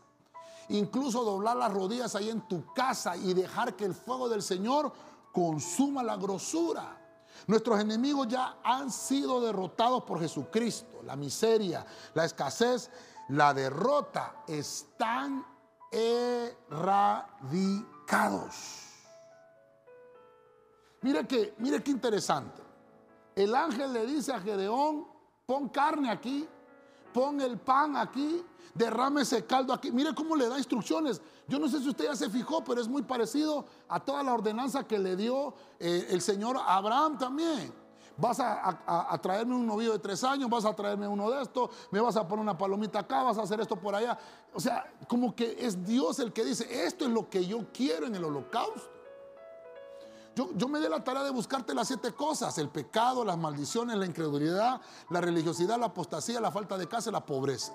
[0.69, 4.91] Incluso doblar las rodillas ahí en tu casa y dejar que el fuego del Señor
[5.31, 6.97] consuma la grosura.
[7.47, 11.01] Nuestros enemigos ya han sido derrotados por Jesucristo.
[11.05, 12.89] La miseria, la escasez,
[13.29, 15.45] la derrota están
[15.91, 18.87] erradicados.
[21.01, 22.61] Mire que, mire qué interesante.
[23.35, 25.07] El ángel le dice a Gedeón,
[25.45, 26.47] pon carne aquí,
[27.13, 29.91] pon el pan aquí, derrame ese caldo aquí.
[29.91, 31.21] Mire cómo le da instrucciones.
[31.47, 34.33] Yo no sé si usted ya se fijó, pero es muy parecido a toda la
[34.33, 37.73] ordenanza que le dio eh, el Señor Abraham también.
[38.17, 41.99] Vas a, traerme un novillo de tres años, vas a traerme uno de estos, me
[41.99, 44.17] vas a poner una palomita acá, vas a hacer esto por allá.
[44.53, 48.07] O sea, como que es Dios el que dice, esto es lo que yo quiero
[48.07, 48.89] en el holocausto.
[50.35, 53.97] Yo, yo, me di la tarea de buscarte las siete cosas, el pecado, las maldiciones,
[53.97, 57.73] la incredulidad, la religiosidad, la apostasía, la falta de casa y la pobreza.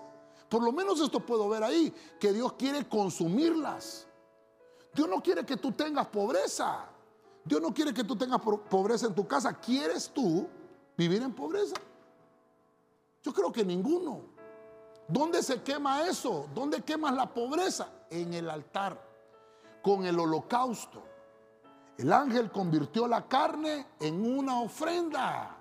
[0.49, 4.07] Por lo menos esto puedo ver ahí, que Dios quiere consumirlas.
[4.95, 6.87] Dios no quiere que tú tengas pobreza.
[7.47, 9.55] Dios no quiere que tú tengas pobreza en tu casa.
[9.55, 10.49] ¿Quieres tú
[10.97, 11.77] vivir en pobreza?
[13.23, 14.23] Yo creo que ninguno.
[15.07, 16.49] ¿Dónde se quema eso?
[16.53, 17.89] ¿Dónde quemas la pobreza?
[18.11, 19.01] En el altar,
[19.81, 21.05] con el holocausto.
[21.97, 25.57] El ángel convirtió la carne en una ofrenda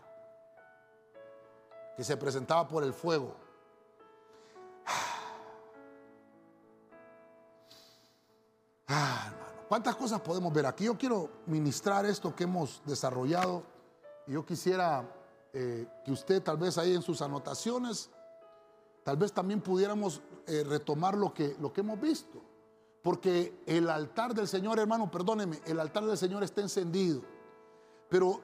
[1.96, 3.36] que se presentaba por el fuego.
[8.88, 9.32] Ah,
[9.68, 10.86] ¿Cuántas cosas podemos ver aquí?
[10.86, 13.64] Yo quiero ministrar esto que hemos desarrollado
[14.28, 15.10] y yo quisiera
[15.54, 18.12] eh, que usted tal vez ahí en sus anotaciones,
[19.04, 22.42] tal vez también pudiéramos eh, retomar lo que, lo que hemos visto.
[23.02, 27.22] Porque el altar del Señor, hermano, perdóneme, el altar del Señor está encendido.
[28.10, 28.42] Pero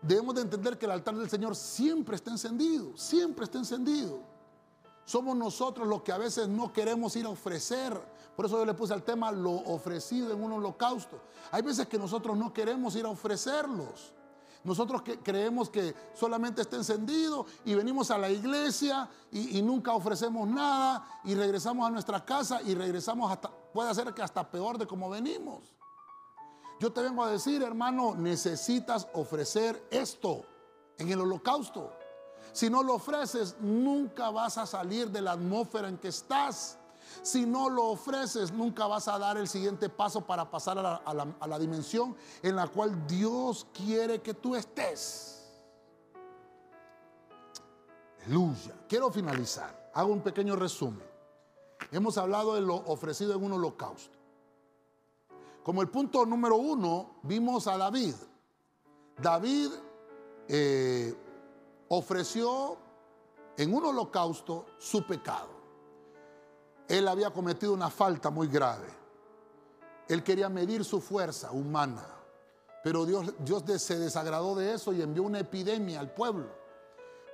[0.00, 4.20] debemos de entender que el altar del Señor siempre está encendido, siempre está encendido.
[5.04, 7.98] Somos nosotros los que a veces no queremos ir a ofrecer
[8.38, 11.20] por eso yo le puse al tema lo ofrecido en un holocausto.
[11.50, 14.12] Hay veces que nosotros no queremos ir a ofrecerlos.
[14.62, 20.46] Nosotros creemos que solamente está encendido y venimos a la iglesia y, y, nunca ofrecemos
[20.46, 24.86] nada y regresamos a nuestra casa y regresamos hasta, puede ser que hasta peor de
[24.86, 25.74] como venimos.
[26.78, 30.44] Yo te vengo a decir, hermano, necesitas ofrecer esto
[30.96, 31.92] en el holocausto.
[32.52, 36.77] Si no lo ofreces, nunca vas a salir de la atmósfera en que estás.
[37.22, 41.58] Si no lo ofreces, nunca vas a dar el siguiente paso para pasar a la,
[41.58, 45.46] dimensión en la cual Dios quiere que tú estés.
[48.24, 48.74] Aleluya.
[48.88, 49.90] Quiero finalizar.
[49.94, 51.06] Hago un pequeño resumen.
[51.90, 54.18] Hemos hablado de lo ofrecido en un holocausto.
[55.62, 58.14] Como el punto número uno, vimos a David.
[59.20, 59.70] David
[60.48, 61.14] eh,
[61.88, 62.76] ofreció
[63.56, 65.57] en un holocausto su pecado
[66.88, 68.88] él había cometido una falta muy grave.
[70.08, 72.06] Él quería medir su fuerza humana,
[72.82, 73.34] pero Dios,
[73.78, 76.48] se desagradó de eso y envió una epidemia al pueblo.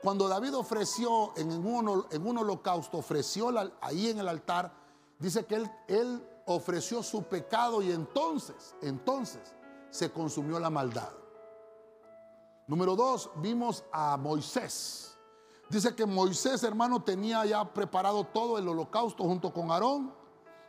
[0.02, 4.72] Cuando David ofreció en un, en un holocausto, ofreció ahí en el altar,
[5.18, 9.54] dice que él, él ofreció su pecado y entonces, entonces
[9.90, 11.10] se consumió la maldad.
[12.66, 15.13] Número dos, vimos a Moisés.
[15.68, 20.12] Dice que Moisés, hermano, tenía ya preparado todo el holocausto junto con Aarón.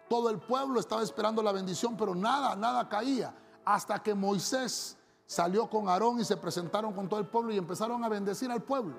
[0.09, 3.35] Todo el pueblo estaba esperando la bendición, pero nada, nada caía.
[3.65, 8.03] Hasta que Moisés salió con Aarón y se presentaron con todo el pueblo y empezaron
[8.03, 8.95] a bendecir al pueblo.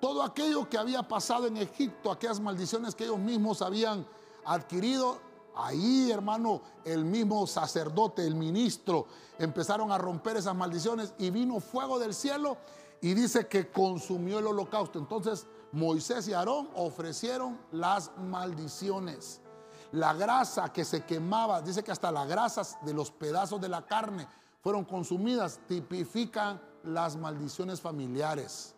[0.00, 4.06] Todo aquello que había pasado en Egipto, aquellas maldiciones que ellos mismos habían
[4.44, 5.18] adquirido,
[5.56, 9.06] ahí, hermano, el mismo sacerdote, el ministro,
[9.38, 12.58] empezaron a romper esas maldiciones y vino fuego del cielo
[13.00, 14.98] Y dice que consumió el holocausto.
[14.98, 19.40] Entonces Moisés y Aarón ofrecieron las maldiciones.
[19.92, 23.86] La grasa que se quemaba, dice que hasta las grasas de los pedazos de la
[23.86, 24.26] carne
[24.62, 28.74] fueron consumidas, tipifican las maldiciones familiares.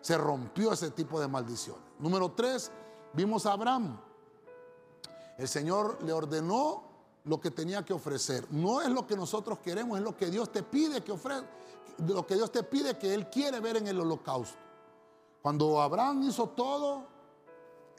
[0.00, 1.76] Se rompió ese tipo de maldición.
[1.98, 2.70] Número tres,
[3.12, 3.98] vimos a Abraham.
[5.38, 6.84] El Señor le ordenó
[7.24, 8.46] lo que tenía que ofrecer.
[8.50, 11.48] No es lo que nosotros queremos, es lo que Dios te pide que ofrezca,
[11.98, 14.58] lo que Dios te pide que Él quiere ver en el holocausto.
[15.40, 17.06] Cuando Abraham hizo todo,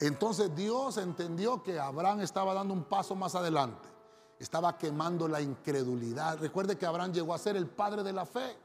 [0.00, 3.88] entonces Dios entendió que Abraham estaba dando un paso más adelante.
[4.38, 6.38] Estaba quemando la incredulidad.
[6.38, 8.56] Recuerde que Abraham llegó a ser el padre de la fe.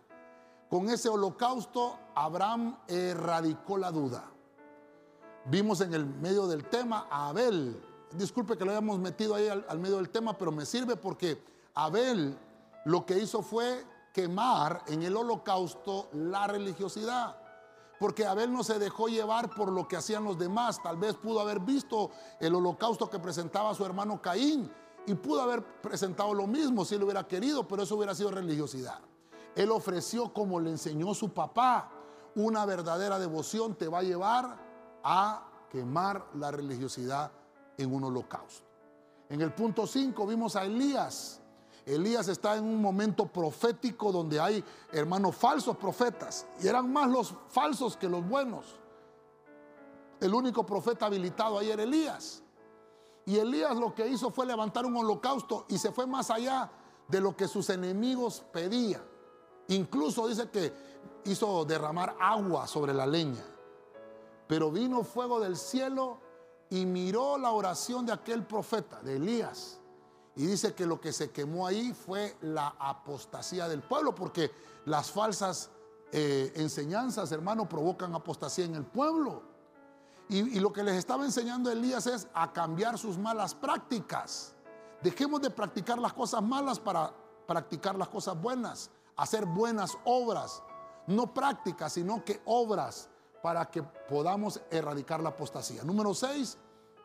[0.69, 4.23] Con ese holocausto, Abraham erradicó la duda.
[5.45, 7.81] Vimos en el medio del tema a Abel.
[8.13, 11.41] Disculpe que lo hayamos metido ahí al, al medio del tema, pero me sirve porque
[11.73, 12.37] Abel
[12.85, 17.37] lo que hizo fue quemar en el holocausto la religiosidad.
[17.99, 20.81] Porque Abel no se dejó llevar por lo que hacían los demás.
[20.81, 24.71] Tal vez pudo haber visto el holocausto que presentaba su hermano Caín
[25.05, 28.99] y pudo haber presentado lo mismo si él hubiera querido, pero eso hubiera sido religiosidad.
[29.55, 31.91] Él ofreció como le enseñó su papá.
[32.35, 34.57] Una verdadera devoción te va a llevar
[35.03, 37.31] a quemar la religiosidad
[37.77, 38.65] en un holocausto.
[39.29, 41.38] En el punto 5 vimos a Elías.
[41.95, 47.33] Elías está en un momento profético donde hay hermanos falsos profetas y eran más los
[47.49, 48.79] falsos que los buenos.
[50.19, 52.43] El único profeta habilitado ahí era Elías.
[53.25, 56.69] Y Elías lo que hizo fue levantar un holocausto y se fue más allá
[57.07, 59.03] de lo que sus enemigos pedían.
[59.69, 60.73] Incluso dice que
[61.25, 63.43] hizo derramar agua sobre la leña.
[64.47, 66.19] Pero vino fuego del cielo
[66.69, 69.79] y miró la oración de aquel profeta, de Elías.
[70.39, 74.49] Y dice que lo que se quemó ahí fue la apostasía del pueblo, porque
[74.85, 75.69] las falsas
[76.13, 79.43] eh, enseñanzas, hermano, provocan apostasía en el pueblo.
[80.29, 84.55] Y, lo que les estaba enseñando Elías es a cambiar sus malas prácticas.
[85.03, 87.13] Dejemos de practicar las cosas malas para
[87.45, 90.63] practicar las cosas buenas, hacer buenas obras,
[91.05, 93.09] no prácticas, sino que obras
[93.43, 95.83] para que podamos erradicar la apostasía.
[95.83, 96.57] Número 6,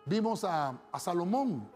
[0.07, 1.74] vimos a Salomón.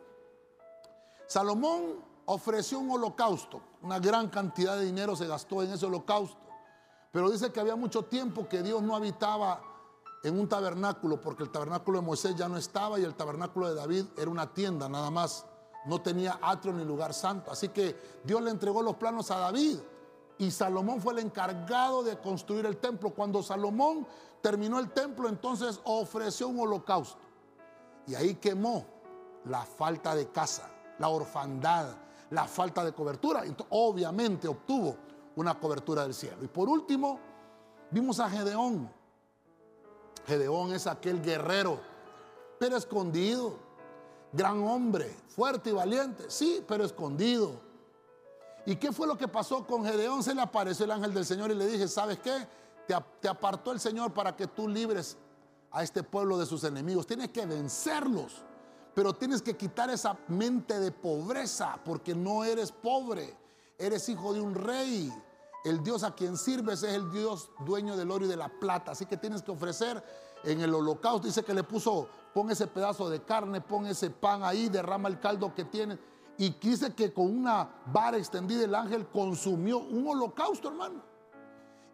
[1.28, 6.40] Salomón ofreció un holocausto, una gran cantidad de dinero se gastó en ese holocausto,
[7.12, 9.60] pero dice que había mucho tiempo que Dios no habitaba
[10.24, 13.74] en un tabernáculo, porque el tabernáculo de Moisés ya no estaba y el tabernáculo de
[13.74, 15.44] David era una tienda nada más,
[15.84, 17.50] no tenía atrio ni lugar santo.
[17.50, 19.78] Así que Dios le entregó los planos a David
[20.38, 23.10] y Salomón fue el encargado de construir el templo.
[23.10, 24.06] Cuando Salomón
[24.40, 27.20] terminó el templo, entonces ofreció un holocausto
[28.06, 28.86] y ahí quemó
[29.44, 31.88] la falta de casa la orfandad,
[32.30, 33.44] la falta de cobertura.
[33.44, 34.96] Entonces, obviamente obtuvo
[35.36, 36.42] una cobertura del cielo.
[36.42, 37.18] Y por último,
[37.90, 38.90] vimos a Gedeón.
[40.26, 41.80] Gedeón es aquel guerrero,
[42.58, 43.56] pero escondido,
[44.32, 47.52] gran hombre, fuerte y valiente, sí, pero escondido.
[48.66, 50.22] ¿Y qué fue lo que pasó con Gedeón?
[50.22, 52.46] Se le apareció el ángel del Señor y le dije, ¿sabes qué?
[52.86, 55.16] Te, te apartó el Señor para que tú libres
[55.70, 57.06] a este pueblo de sus enemigos.
[57.06, 58.44] Tienes que vencerlos.
[58.98, 63.32] Pero tienes que quitar esa mente de pobreza porque no eres pobre.
[63.78, 65.08] Eres hijo de un rey.
[65.64, 68.90] El Dios a quien sirves es el Dios dueño del oro y de la plata.
[68.90, 70.02] Así que tienes que ofrecer
[70.42, 71.28] en el holocausto.
[71.28, 75.20] Dice que le puso, pon ese pedazo de carne, pon ese pan ahí, derrama el
[75.20, 75.96] caldo que tiene.
[76.36, 81.04] Y dice que con una vara extendida el ángel consumió un holocausto, hermano.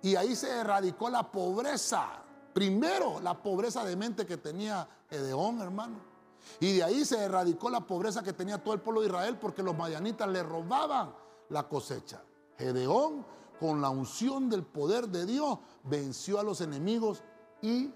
[0.00, 2.24] Y ahí se erradicó la pobreza.
[2.54, 6.13] Primero, la pobreza de mente que tenía Edeón, hermano.
[6.60, 9.62] Y de ahí se erradicó la pobreza que tenía todo el pueblo de Israel porque
[9.62, 11.14] los mayanitas le robaban
[11.48, 12.22] la cosecha.
[12.58, 13.24] Gedeón,
[13.58, 17.22] con la unción del poder de Dios, venció a los enemigos
[17.62, 17.92] y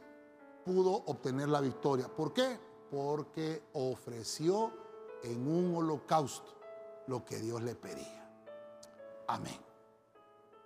[0.64, 2.08] pudo obtener la victoria.
[2.08, 2.58] ¿Por qué?
[2.90, 4.72] Porque ofreció
[5.22, 6.54] en un holocausto
[7.06, 8.30] lo que Dios le pedía.
[9.26, 9.67] Amén.